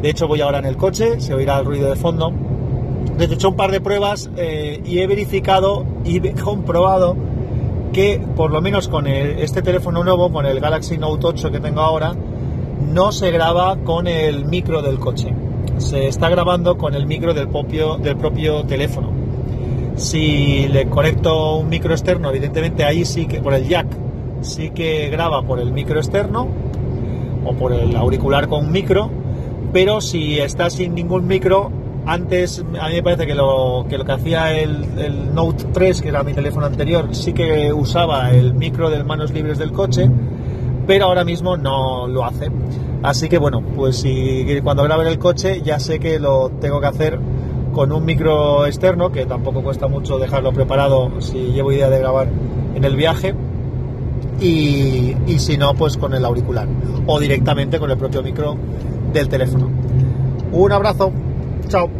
De 0.00 0.10
hecho, 0.10 0.26
voy 0.26 0.40
ahora 0.40 0.58
en 0.58 0.64
el 0.64 0.76
coche, 0.76 1.20
se 1.20 1.34
oirá 1.34 1.58
el 1.58 1.66
ruido 1.66 1.90
de 1.90 1.96
fondo. 1.96 2.32
He 3.24 3.34
hecho 3.34 3.50
un 3.50 3.56
par 3.56 3.70
de 3.70 3.80
pruebas 3.80 4.30
eh, 4.36 4.80
y 4.84 4.98
he 5.00 5.06
verificado 5.06 5.84
y 6.04 6.26
he 6.26 6.32
comprobado 6.34 7.16
que, 7.92 8.20
por 8.36 8.50
lo 8.50 8.60
menos 8.60 8.88
con 8.88 9.06
este 9.06 9.62
teléfono 9.62 10.04
nuevo, 10.04 10.30
con 10.30 10.46
el 10.46 10.60
Galaxy 10.60 10.98
Note 10.98 11.26
8 11.26 11.50
que 11.50 11.60
tengo 11.60 11.80
ahora, 11.80 12.14
no 12.92 13.12
se 13.12 13.30
graba 13.30 13.76
con 13.78 14.06
el 14.06 14.44
micro 14.44 14.82
del 14.82 14.98
coche. 14.98 15.34
Se 15.78 16.06
está 16.08 16.28
grabando 16.28 16.76
con 16.76 16.94
el 16.94 17.06
micro 17.06 17.34
del 17.34 17.48
propio, 17.48 17.96
del 17.98 18.16
propio 18.16 18.64
teléfono. 18.64 19.10
Si 19.96 20.68
le 20.68 20.88
conecto 20.88 21.56
un 21.56 21.68
micro 21.68 21.92
externo, 21.92 22.30
evidentemente 22.30 22.84
ahí 22.84 23.04
sí 23.04 23.26
que 23.26 23.40
por 23.40 23.54
el 23.54 23.66
jack 23.66 23.86
sí 24.40 24.70
que 24.70 25.08
graba 25.08 25.42
por 25.42 25.58
el 25.58 25.72
micro 25.72 25.98
externo 25.98 26.46
o 27.44 27.52
por 27.54 27.72
el 27.72 27.96
auricular 27.96 28.48
con 28.48 28.70
micro, 28.70 29.10
pero 29.72 30.00
si 30.00 30.38
está 30.38 30.70
sin 30.70 30.94
ningún 30.94 31.26
micro, 31.26 31.70
antes 32.08 32.64
a 32.80 32.88
mí 32.88 32.94
me 32.94 33.02
parece 33.02 33.26
que 33.26 33.34
lo 33.34 33.84
que, 33.86 33.96
hacía 34.10 34.58
el, 34.58 35.34
Note 35.34 35.64
3, 35.72 36.00
que 36.00 36.08
era 36.08 36.22
mi 36.22 36.32
teléfono 36.32 36.64
anterior, 36.64 37.14
sí 37.14 37.34
que 37.34 37.70
usaba 37.70 38.30
el 38.30 38.54
micro 38.54 38.88
de 38.88 39.04
manos 39.04 39.30
libres 39.30 39.58
del 39.58 39.72
coche, 39.72 40.10
pero 40.86 41.04
ahora 41.04 41.22
mismo 41.22 41.58
no 41.58 42.08
lo 42.08 42.24
hace. 42.24 42.50
Así 43.02 43.28
que 43.28 43.36
bueno, 43.36 43.62
pues 43.76 43.98
si 43.98 44.58
cuando 44.62 44.84
grabe 44.84 45.06
el 45.06 45.18
coche 45.18 45.60
ya 45.62 45.78
sé 45.78 46.00
que 46.00 46.18
lo 46.18 46.48
tengo 46.60 46.80
que 46.80 46.86
hacer 46.86 47.20
con 47.72 47.92
un 47.92 48.04
micro 48.06 48.64
externo, 48.64 49.12
que 49.12 49.26
tampoco 49.26 49.62
cuesta 49.62 49.86
mucho 49.86 50.18
dejarlo 50.18 50.52
preparado 50.52 51.20
si 51.20 51.52
llevo 51.52 51.72
idea 51.72 51.90
de 51.90 51.98
grabar 51.98 52.28
en 52.74 52.84
el 52.84 52.96
viaje. 52.96 53.34
Y 54.40 55.14
si 55.38 55.58
no, 55.58 55.74
pues 55.74 55.96
con 55.96 56.14
el 56.14 56.24
auricular 56.24 56.66
o 57.06 57.18
directamente 57.18 57.78
con 57.78 57.90
el 57.90 57.98
propio 57.98 58.22
micro 58.22 58.56
del 59.12 59.28
teléfono. 59.28 59.68
Un 60.52 60.72
abrazo, 60.72 61.12
chao. 61.68 61.97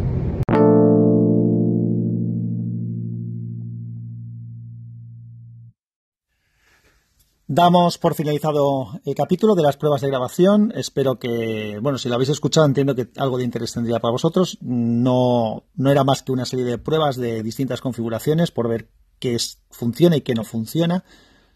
Damos 7.51 7.97
por 7.97 8.13
finalizado 8.13 9.01
el 9.05 9.15
capítulo 9.15 9.55
de 9.55 9.63
las 9.63 9.75
pruebas 9.75 10.01
de 10.01 10.07
grabación. 10.07 10.71
Espero 10.75 11.17
que, 11.17 11.79
bueno, 11.81 11.97
si 11.97 12.07
lo 12.07 12.13
habéis 12.13 12.29
escuchado, 12.29 12.67
entiendo 12.67 12.93
que 12.93 13.07
algo 13.17 13.39
de 13.39 13.43
interés 13.43 13.73
tendría 13.73 13.97
para 13.97 14.11
vosotros. 14.11 14.59
No, 14.61 15.63
no 15.73 15.89
era 15.89 16.03
más 16.03 16.21
que 16.21 16.31
una 16.31 16.45
serie 16.45 16.63
de 16.63 16.77
pruebas 16.77 17.15
de 17.15 17.41
distintas 17.41 17.81
configuraciones 17.81 18.51
por 18.51 18.69
ver 18.69 18.91
qué 19.17 19.35
funciona 19.71 20.15
y 20.15 20.21
qué 20.21 20.35
no 20.35 20.43
funciona. 20.43 21.03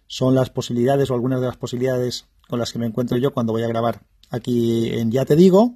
Son 0.08 0.34
las 0.34 0.50
posibilidades 0.50 1.12
o 1.12 1.14
algunas 1.14 1.42
de 1.42 1.46
las 1.46 1.58
posibilidades 1.58 2.26
con 2.50 2.58
las 2.58 2.74
que 2.74 2.80
me 2.80 2.88
encuentro 2.88 3.18
yo 3.18 3.32
cuando 3.32 3.54
voy 3.54 3.62
a 3.62 3.68
grabar 3.68 4.02
aquí 4.32 4.90
en 4.94 5.12
Ya 5.12 5.26
Te 5.26 5.36
Digo. 5.36 5.76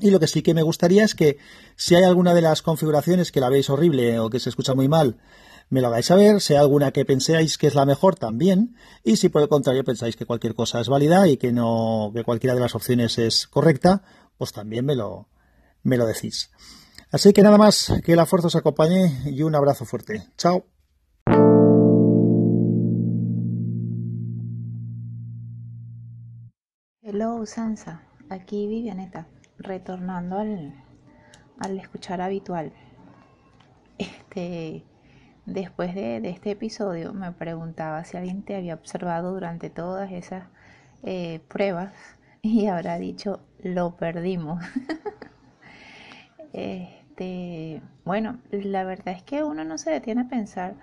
Y 0.00 0.10
lo 0.10 0.20
que 0.20 0.26
sí 0.26 0.40
que 0.40 0.54
me 0.54 0.62
gustaría 0.62 1.04
es 1.04 1.14
que 1.14 1.36
si 1.76 1.94
hay 1.94 2.04
alguna 2.04 2.32
de 2.32 2.40
las 2.40 2.62
configuraciones 2.62 3.30
que 3.30 3.40
la 3.40 3.50
veis 3.50 3.68
horrible 3.68 4.20
o 4.20 4.30
que 4.30 4.40
se 4.40 4.48
escucha 4.48 4.74
muy 4.74 4.88
mal, 4.88 5.18
me 5.70 5.80
lo 5.80 5.88
hagáis 5.88 6.06
saber, 6.06 6.38
hay 6.48 6.56
alguna 6.56 6.92
que 6.92 7.04
penséis 7.04 7.58
que 7.58 7.66
es 7.66 7.74
la 7.74 7.84
mejor 7.84 8.16
también, 8.16 8.76
y 9.04 9.16
si 9.16 9.28
por 9.28 9.42
el 9.42 9.48
contrario 9.48 9.84
pensáis 9.84 10.16
que 10.16 10.26
cualquier 10.26 10.54
cosa 10.54 10.80
es 10.80 10.88
válida 10.88 11.28
y 11.28 11.36
que 11.36 11.52
no, 11.52 12.10
que 12.14 12.24
cualquiera 12.24 12.54
de 12.54 12.60
las 12.60 12.74
opciones 12.74 13.18
es 13.18 13.46
correcta, 13.46 14.02
pues 14.38 14.52
también 14.52 14.86
me 14.86 14.94
lo, 14.94 15.28
me 15.82 15.96
lo 15.96 16.06
decís. 16.06 16.50
Así 17.10 17.32
que 17.32 17.42
nada 17.42 17.58
más, 17.58 17.92
que 18.04 18.16
la 18.16 18.26
fuerza 18.26 18.48
os 18.48 18.56
acompañe 18.56 19.22
y 19.26 19.42
un 19.42 19.54
abrazo 19.54 19.84
fuerte. 19.84 20.24
Chao. 20.36 20.66
Hello 27.02 27.46
Sansa, 27.46 28.02
aquí 28.28 28.66
Vivianeta, 28.66 29.26
retornando 29.56 30.38
al, 30.38 30.74
al 31.58 31.78
escuchar 31.78 32.20
habitual. 32.20 32.72
Este, 33.96 34.84
Después 35.48 35.94
de, 35.94 36.18
este 36.28 36.50
episodio 36.50 37.14
me 37.14 37.32
preguntaba 37.32 38.04
si 38.04 38.18
alguien 38.18 38.42
te 38.42 38.54
había 38.54 38.74
observado 38.74 39.32
durante 39.32 39.70
todas 39.70 40.12
esas 40.12 40.44
eh, 41.04 41.40
pruebas 41.48 41.94
y 42.42 42.66
habrá 42.66 42.98
dicho 42.98 43.40
lo 43.62 43.96
perdimos. 43.96 44.62
este, 46.52 47.80
bueno, 48.04 48.40
la 48.50 48.84
verdad 48.84 49.14
es 49.14 49.22
que 49.22 49.42
uno 49.42 49.64
no 49.64 49.78
se 49.78 49.90
detiene 49.90 50.20
a 50.20 50.28
pensar 50.28 50.74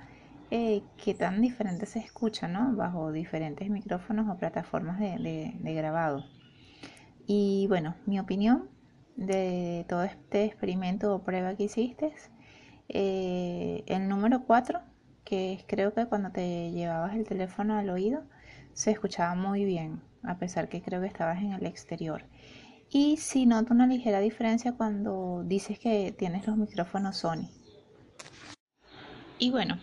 eh, 0.50 0.82
qué 0.98 1.14
tan 1.14 1.42
diferente 1.42 1.86
se 1.86 2.00
escucha, 2.00 2.48
¿no? 2.48 2.76
Bajo 2.76 3.12
diferentes 3.12 3.70
micrófonos 3.70 4.28
o 4.28 4.40
plataformas 4.40 5.00
de, 5.00 5.54
de 5.60 5.74
grabado. 5.76 6.26
Y 7.28 7.68
bueno, 7.68 7.94
mi 8.08 8.20
opinión 8.20 8.68
de 9.16 9.86
todo 9.88 10.04
este 10.04 10.46
experimento 10.46 11.14
o 11.14 11.24
prueba 11.24 11.56
que 11.56 11.66
hiciste 11.66 12.16
eh, 12.90 13.84
el 13.88 14.08
número 14.08 14.44
4, 14.44 14.82
que 15.24 15.64
creo 15.68 15.94
que 15.94 16.06
cuando 16.06 16.32
te 16.32 16.72
llevabas 16.72 17.16
el 17.16 17.28
teléfono 17.28 17.78
al 17.78 17.90
oído, 17.90 18.24
se 18.74 18.92
escuchaba 18.92 19.36
muy 19.36 19.66
bien, 19.66 20.02
a 20.24 20.38
pesar 20.38 20.70
que 20.70 20.82
creo 20.82 21.02
que 21.02 21.08
estabas 21.08 21.42
en 21.42 21.54
el 21.54 21.66
exterior. 21.66 22.26
Y 22.92 23.18
si 23.18 23.46
noto 23.46 23.74
una 23.74 23.88
ligera 23.88 24.20
diferencia 24.20 24.74
cuando 24.74 25.44
dices 25.46 25.80
que 25.80 26.14
tienes 26.18 26.46
los 26.48 26.58
micrófonos 26.58 27.18
Sony. 27.18 27.50
Y 29.40 29.52
bueno, 29.52 29.80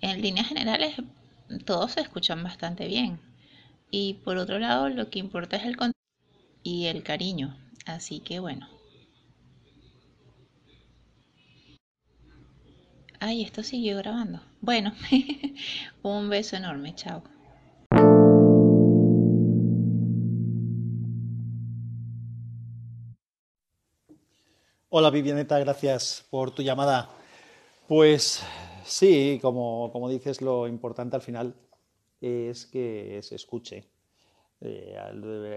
en 0.00 0.20
líneas 0.22 0.48
generales 0.48 0.96
todos 1.64 1.92
se 1.92 2.00
escuchan 2.00 2.42
bastante 2.42 2.86
bien. 2.86 3.20
Y 3.90 4.14
por 4.24 4.36
otro 4.36 4.58
lado, 4.58 4.88
lo 4.88 5.10
que 5.10 5.18
importa 5.18 5.56
es 5.56 5.64
el 5.64 5.76
contenido 5.76 5.94
y 6.62 6.86
el 6.86 7.02
cariño. 7.02 7.56
Así 7.86 8.20
que 8.20 8.40
bueno, 8.40 8.68
Ay, 13.22 13.42
esto 13.42 13.62
siguió 13.62 13.98
grabando. 13.98 14.40
Bueno, 14.62 14.94
un 16.02 16.30
beso 16.30 16.56
enorme, 16.56 16.94
chao. 16.94 17.22
Hola 24.88 25.10
Vivianeta, 25.10 25.58
gracias 25.58 26.26
por 26.30 26.50
tu 26.52 26.62
llamada. 26.62 27.10
Pues 27.86 28.42
sí, 28.86 29.38
como, 29.42 29.92
como 29.92 30.08
dices, 30.08 30.40
lo 30.40 30.66
importante 30.66 31.14
al 31.14 31.22
final 31.22 31.54
es 32.22 32.64
que 32.64 33.20
se 33.22 33.34
escuche. 33.34 33.84
Eh, 34.62 34.96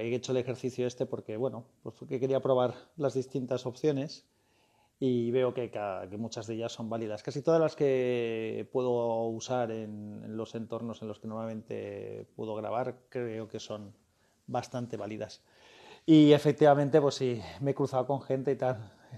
he 0.01 0.13
hecho 0.13 0.33
el 0.33 0.39
ejercicio 0.39 0.85
este 0.85 1.05
porque, 1.05 1.37
bueno, 1.37 1.63
pues 1.81 1.95
porque 1.97 2.19
quería 2.19 2.41
probar 2.41 2.75
las 2.97 3.13
distintas 3.13 3.65
opciones 3.65 4.25
y 5.05 5.31
veo 5.31 5.53
que, 5.53 5.69
muchas 6.17 6.47
de 6.47 6.53
ellas 6.53 6.71
son 6.71 6.89
válidas. 6.89 7.23
Casi 7.23 7.41
todas 7.41 7.59
las 7.59 7.75
que 7.75 8.69
puedo 8.71 9.25
usar 9.25 9.69
en, 9.69 10.37
los 10.37 10.55
entornos 10.55 11.01
en 11.01 11.09
los 11.09 11.19
que 11.19 11.27
normalmente 11.27 12.25
puedo 12.37 12.55
grabar 12.55 12.95
creo 13.09 13.49
que 13.49 13.59
son 13.59 13.93
bastante 14.47 14.95
válidas. 14.95 15.43
Y 16.05 16.31
efectivamente, 16.31 17.01
pues 17.01 17.15
sí, 17.15 17.41
me 17.59 17.71
he 17.71 17.75
cruzado 17.75 18.07
con 18.07 18.21
gente 18.21 18.53
y 18.53 18.55
tal. 18.55 18.77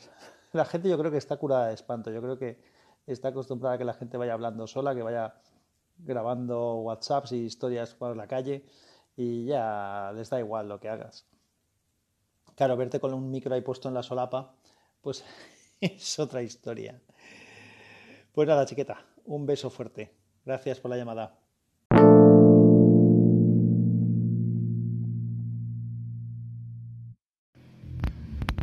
La 0.54 0.66
gente 0.66 0.90
yo 0.90 0.98
creo 0.98 1.12
que 1.12 1.20
está 1.20 1.38
curada 1.38 1.68
de 1.68 1.76
espanto. 1.76 2.10
Yo 2.10 2.20
creo 2.20 2.40
que 2.40 2.58
está 3.06 3.28
acostumbrada 3.28 3.76
a 3.76 3.78
que 3.78 3.86
la 3.86 3.94
gente 3.94 4.18
vaya 4.18 4.34
hablando 4.34 4.66
sola, 4.66 4.96
que 4.96 5.04
vaya 5.04 5.36
grabando 6.00 6.78
WhatsApps 6.78 7.32
y 7.34 7.46
historias 7.46 7.94
por 7.94 8.18
la 8.18 8.26
calle 8.26 8.66
y 9.16 9.46
ya 9.46 10.12
les 10.16 10.32
da 10.32 10.40
igual 10.40 10.68
lo 10.68 10.80
que 10.80 10.90
hagas. 10.90 11.28
Claro, 12.56 12.76
verte 12.76 13.00
con 13.00 13.14
un 13.14 13.30
micro 13.30 13.54
ahí 13.54 13.62
puesto 13.62 13.88
en 13.88 13.94
la 13.94 14.02
solapa, 14.02 14.56
pues 15.02 15.24
es 15.82 16.20
otra 16.20 16.42
historia. 16.42 17.02
Pues 18.32 18.48
nada, 18.48 18.66
chiqueta, 18.66 19.06
un 19.26 19.46
beso 19.46 19.70
fuerte. 19.70 20.12
Gracias 20.46 20.80
por 20.80 20.92
la 20.92 20.98
llamada. 20.98 21.40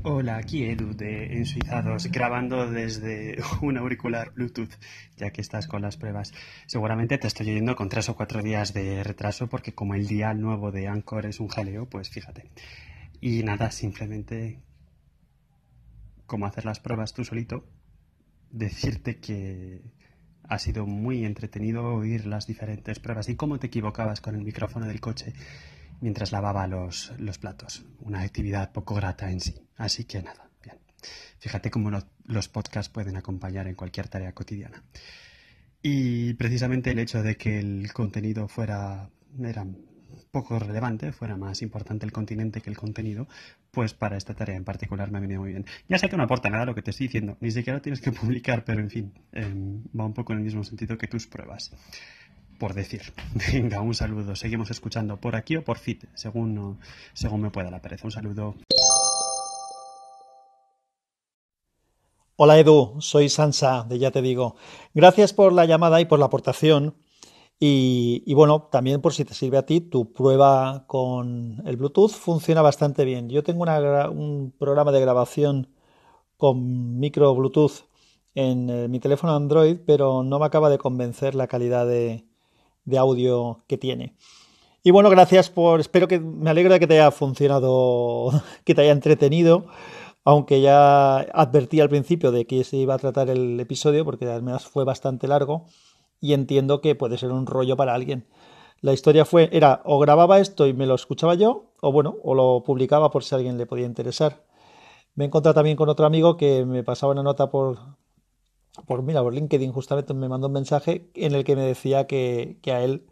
Hola, 0.05 0.37
aquí 0.37 0.65
Edu 0.65 0.97
de 0.97 1.37
Ensuizados, 1.37 2.07
grabando 2.09 2.69
desde 2.69 3.37
un 3.63 3.79
auricular 3.79 4.33
Bluetooth, 4.33 4.73
ya 5.17 5.31
que 5.31 5.41
estás 5.41 5.69
con 5.69 5.83
las 5.83 5.97
pruebas. 5.97 6.33
Seguramente 6.67 7.19
te 7.19 7.29
estoy 7.29 7.51
oyendo 7.51 7.77
con 7.77 7.89
tres 7.89 8.09
o 8.09 8.17
cuatro 8.17 8.43
días 8.43 8.75
de 8.75 9.05
retraso, 9.05 9.49
porque 9.49 9.75
como 9.75 9.95
el 9.95 10.09
día 10.09 10.35
nuevo 10.35 10.73
de 10.73 10.89
Anchor 10.89 11.27
es 11.27 11.39
un 11.39 11.49
jaleo, 11.49 11.87
pues 11.87 12.11
fíjate. 12.11 12.51
Y 13.21 13.45
nada, 13.45 13.71
simplemente 13.71 14.61
cómo 16.33 16.47
hacer 16.47 16.65
las 16.65 16.81
pruebas 16.81 17.13
tú 17.13 17.27
solito, 17.27 17.63
decirte 18.51 19.19
que 19.19 19.83
ha 20.45 20.59
sido 20.59 20.87
muy 20.87 21.27
entretenido 21.27 21.85
oír 21.85 22.25
las 22.25 22.47
diferentes 22.47 23.01
pruebas 23.01 23.29
y 23.29 23.37
cómo 23.37 23.59
te 23.59 23.67
equivocabas 23.67 24.23
con 24.23 24.35
el 24.35 24.43
micrófono 24.43 24.87
del 24.87 24.99
coche 24.99 25.35
mientras 26.01 26.33
lavaba 26.33 26.67
los, 26.67 27.13
platos. 27.39 27.85
Una 28.01 28.23
actividad 28.23 28.73
poco 28.73 28.95
grata 28.95 29.31
en 29.31 29.41
sí. 29.41 29.61
Así 29.77 30.05
que 30.05 30.23
nada, 30.23 30.49
bien. 30.65 30.79
Fíjate 31.39 31.71
cómo 31.71 31.91
los 32.25 32.49
podcasts 32.49 32.91
pueden 32.91 33.19
acompañar 33.19 33.67
en 33.67 33.75
cualquier 33.75 34.09
tarea 34.09 34.33
cotidiana. 34.33 34.83
Y 35.83 36.33
precisamente 36.33 36.93
el 36.93 36.99
hecho 36.99 37.23
de 37.23 37.37
que 37.37 37.59
el 37.59 37.93
contenido 37.93 38.49
fuera 38.49 39.11
era 39.39 39.67
poco 40.33 40.59
relevante, 40.59 41.13
fuera 41.13 41.37
más 41.37 41.61
importante 41.61 42.07
el 42.07 42.11
continente 42.11 42.63
que 42.63 42.71
el 42.71 42.77
contenido, 42.77 43.29
pues 43.71 43.93
para 43.93 44.17
esta 44.17 44.35
tarea 44.35 44.57
en 44.57 44.65
particular 44.65 45.11
me 45.11 45.19
ha 45.19 45.21
venido 45.21 45.43
muy 45.43 45.51
bien. 45.51 45.67
Ya 45.91 45.99
sé 45.99 46.09
que 46.09 46.17
no 46.17 46.23
aporta 46.23 46.49
nada 46.49 46.65
lo 46.65 46.75
que 46.75 46.81
te 46.81 46.91
estoy 46.91 47.07
diciendo, 47.09 47.37
ni 47.41 47.51
siquiera 47.51 47.81
tienes 47.81 48.01
que 48.01 48.13
publicar, 48.21 48.65
pero 48.65 48.81
en 48.81 48.91
fin, 48.91 49.13
em, 49.33 49.85
va 49.99 50.07
un 50.07 50.15
poco 50.15 50.33
en 50.33 50.39
el 50.39 50.45
mismo 50.45 50.65
sentido 50.65 50.97
que 50.97 51.07
tus 51.07 51.27
pruebas. 51.27 51.71
Por 52.59 52.73
decir. 52.73 53.03
Venga, 53.53 53.81
un 53.83 53.95
saludo. 53.95 54.35
Seguimos 54.35 54.71
escuchando 54.71 55.21
por 55.21 55.37
aquí 55.37 55.57
o 55.57 55.65
por 55.65 55.79
fit, 55.79 56.05
según, 56.15 56.79
según 57.13 57.43
me 57.43 57.51
pueda 57.51 57.71
la 57.71 57.83
pereza. 57.83 58.07
Un 58.07 58.13
saludo. 58.13 58.55
Hola 62.37 62.59
Edu, 62.59 62.97
soy 63.01 63.29
Sansa 63.29 63.85
de 63.85 63.99
Ya 63.99 64.11
Te 64.11 64.23
Digo. 64.23 64.57
Gracias 64.95 65.35
por 65.35 65.53
la 65.53 65.67
llamada 65.67 66.01
y 66.01 66.07
por 66.07 66.19
la 66.19 66.27
aportación. 66.27 66.95
Y, 67.65 68.35
bueno, 68.35 68.63
también 68.73 69.01
por 69.01 69.13
si 69.15 69.25
te 69.25 69.35
sirve 69.35 69.57
a 69.57 69.65
ti, 69.65 69.81
tu 69.81 70.13
prueba 70.13 70.85
con 70.89 71.63
el 71.65 71.77
Bluetooth 71.77 72.11
funciona 72.11 72.61
bastante 72.61 73.05
bien. 73.05 73.29
Yo 73.31 73.45
tengo 73.45 73.63
un 74.11 74.53
programa 74.59 74.91
de 74.91 75.01
grabación 75.01 75.69
con 76.37 76.99
micro 76.99 77.33
Bluetooth 77.37 77.85
en 78.35 78.69
eh, 78.69 78.89
mi 78.89 78.99
teléfono 78.99 79.37
Android, 79.37 79.77
pero 79.87 80.25
no 80.25 80.41
me 80.41 80.47
acaba 80.47 80.71
de 80.71 80.79
convencer 80.79 81.37
la 81.37 81.47
calidad 81.47 81.87
de, 81.87 82.25
audio 82.99 83.63
que 83.69 83.79
tiene. 83.79 84.17
Y 84.83 84.91
bueno, 84.91 85.09
gracias 85.09 85.49
por. 85.49 85.79
Espero 85.79 86.09
que. 86.09 86.19
Me 86.19 86.51
alegro 86.51 86.73
de 86.73 86.81
que 86.81 86.89
te 86.89 86.95
haya 86.95 87.13
funcionado, 87.13 88.33
que 88.65 88.75
te 88.75 88.83
haya 88.83 88.93
entretenido. 88.93 89.67
Aunque 90.25 90.61
ya 90.61 91.19
advertí 91.19 91.81
al 91.81 91.89
principio 91.89 92.33
de 92.33 92.45
que 92.47 92.65
se 92.65 92.77
iba 92.77 92.95
a 92.95 92.99
tratar 92.99 93.31
el 93.31 93.61
episodio, 93.61 94.05
porque 94.05 94.25
además 94.27 94.67
fue 94.67 94.85
bastante 94.85 95.29
largo. 95.29 95.67
Y 96.23 96.33
entiendo 96.33 96.81
que 96.81 96.95
puede 96.95 97.19
ser 97.19 97.33
un 97.33 97.45
rollo 97.45 97.77
para 97.77 97.93
alguien. 97.93 98.27
La 98.81 98.95
historia 98.95 99.27
fue, 99.27 99.51
era 99.53 99.83
o 99.85 99.99
grababa 99.99 100.39
esto 100.39 100.67
y 100.67 100.73
me 100.73 100.87
lo 100.87 100.95
escuchaba 100.95 101.35
yo, 101.35 101.67
o 101.83 101.93
bueno, 101.93 102.17
o 102.23 102.35
lo 102.35 102.63
publicaba 102.65 103.11
por 103.11 103.25
si 103.25 103.35
alguien 103.35 103.59
le 103.59 103.67
podía 103.67 103.85
interesar. 103.85 104.45
Me 105.15 105.25
he 105.25 105.27
encontrado 105.27 105.55
también 105.55 105.77
con 105.77 105.91
otro 105.91 106.07
amigo 106.07 106.39
que 106.39 106.65
me 106.65 106.83
pasaba 106.83 107.13
una 107.13 107.23
nota 107.23 107.51
por, 107.51 107.79
por 108.87 109.03
mira, 109.03 109.23
por 109.23 109.35
LinkedIn 109.35 109.73
justamente 109.73 110.15
me 110.15 110.29
mandó 110.29 110.47
un 110.47 110.55
mensaje 110.55 111.11
en 111.15 111.35
el 111.35 111.45
que 111.45 111.57
me 111.57 111.63
decía 111.63 112.07
que, 112.07 112.59
que 112.63 112.73
a 112.73 112.83
él 112.83 113.07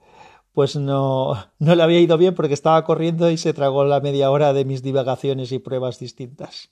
pues 0.53 0.77
no, 0.77 1.35
no 1.59 1.75
le 1.75 1.83
había 1.83 2.01
ido 2.01 2.19
bien 2.19 2.35
porque 2.35 2.55
estaba 2.55 2.85
corriendo 2.85 3.31
y 3.31 3.37
se 3.37 3.55
tragó 3.55 3.85
la 3.85 4.01
media 4.01 4.31
hora 4.31 4.53
de 4.53 4.65
mis 4.65 4.83
divagaciones 4.83 5.53
y 5.53 5.59
pruebas 5.59 5.99
distintas. 5.99 6.71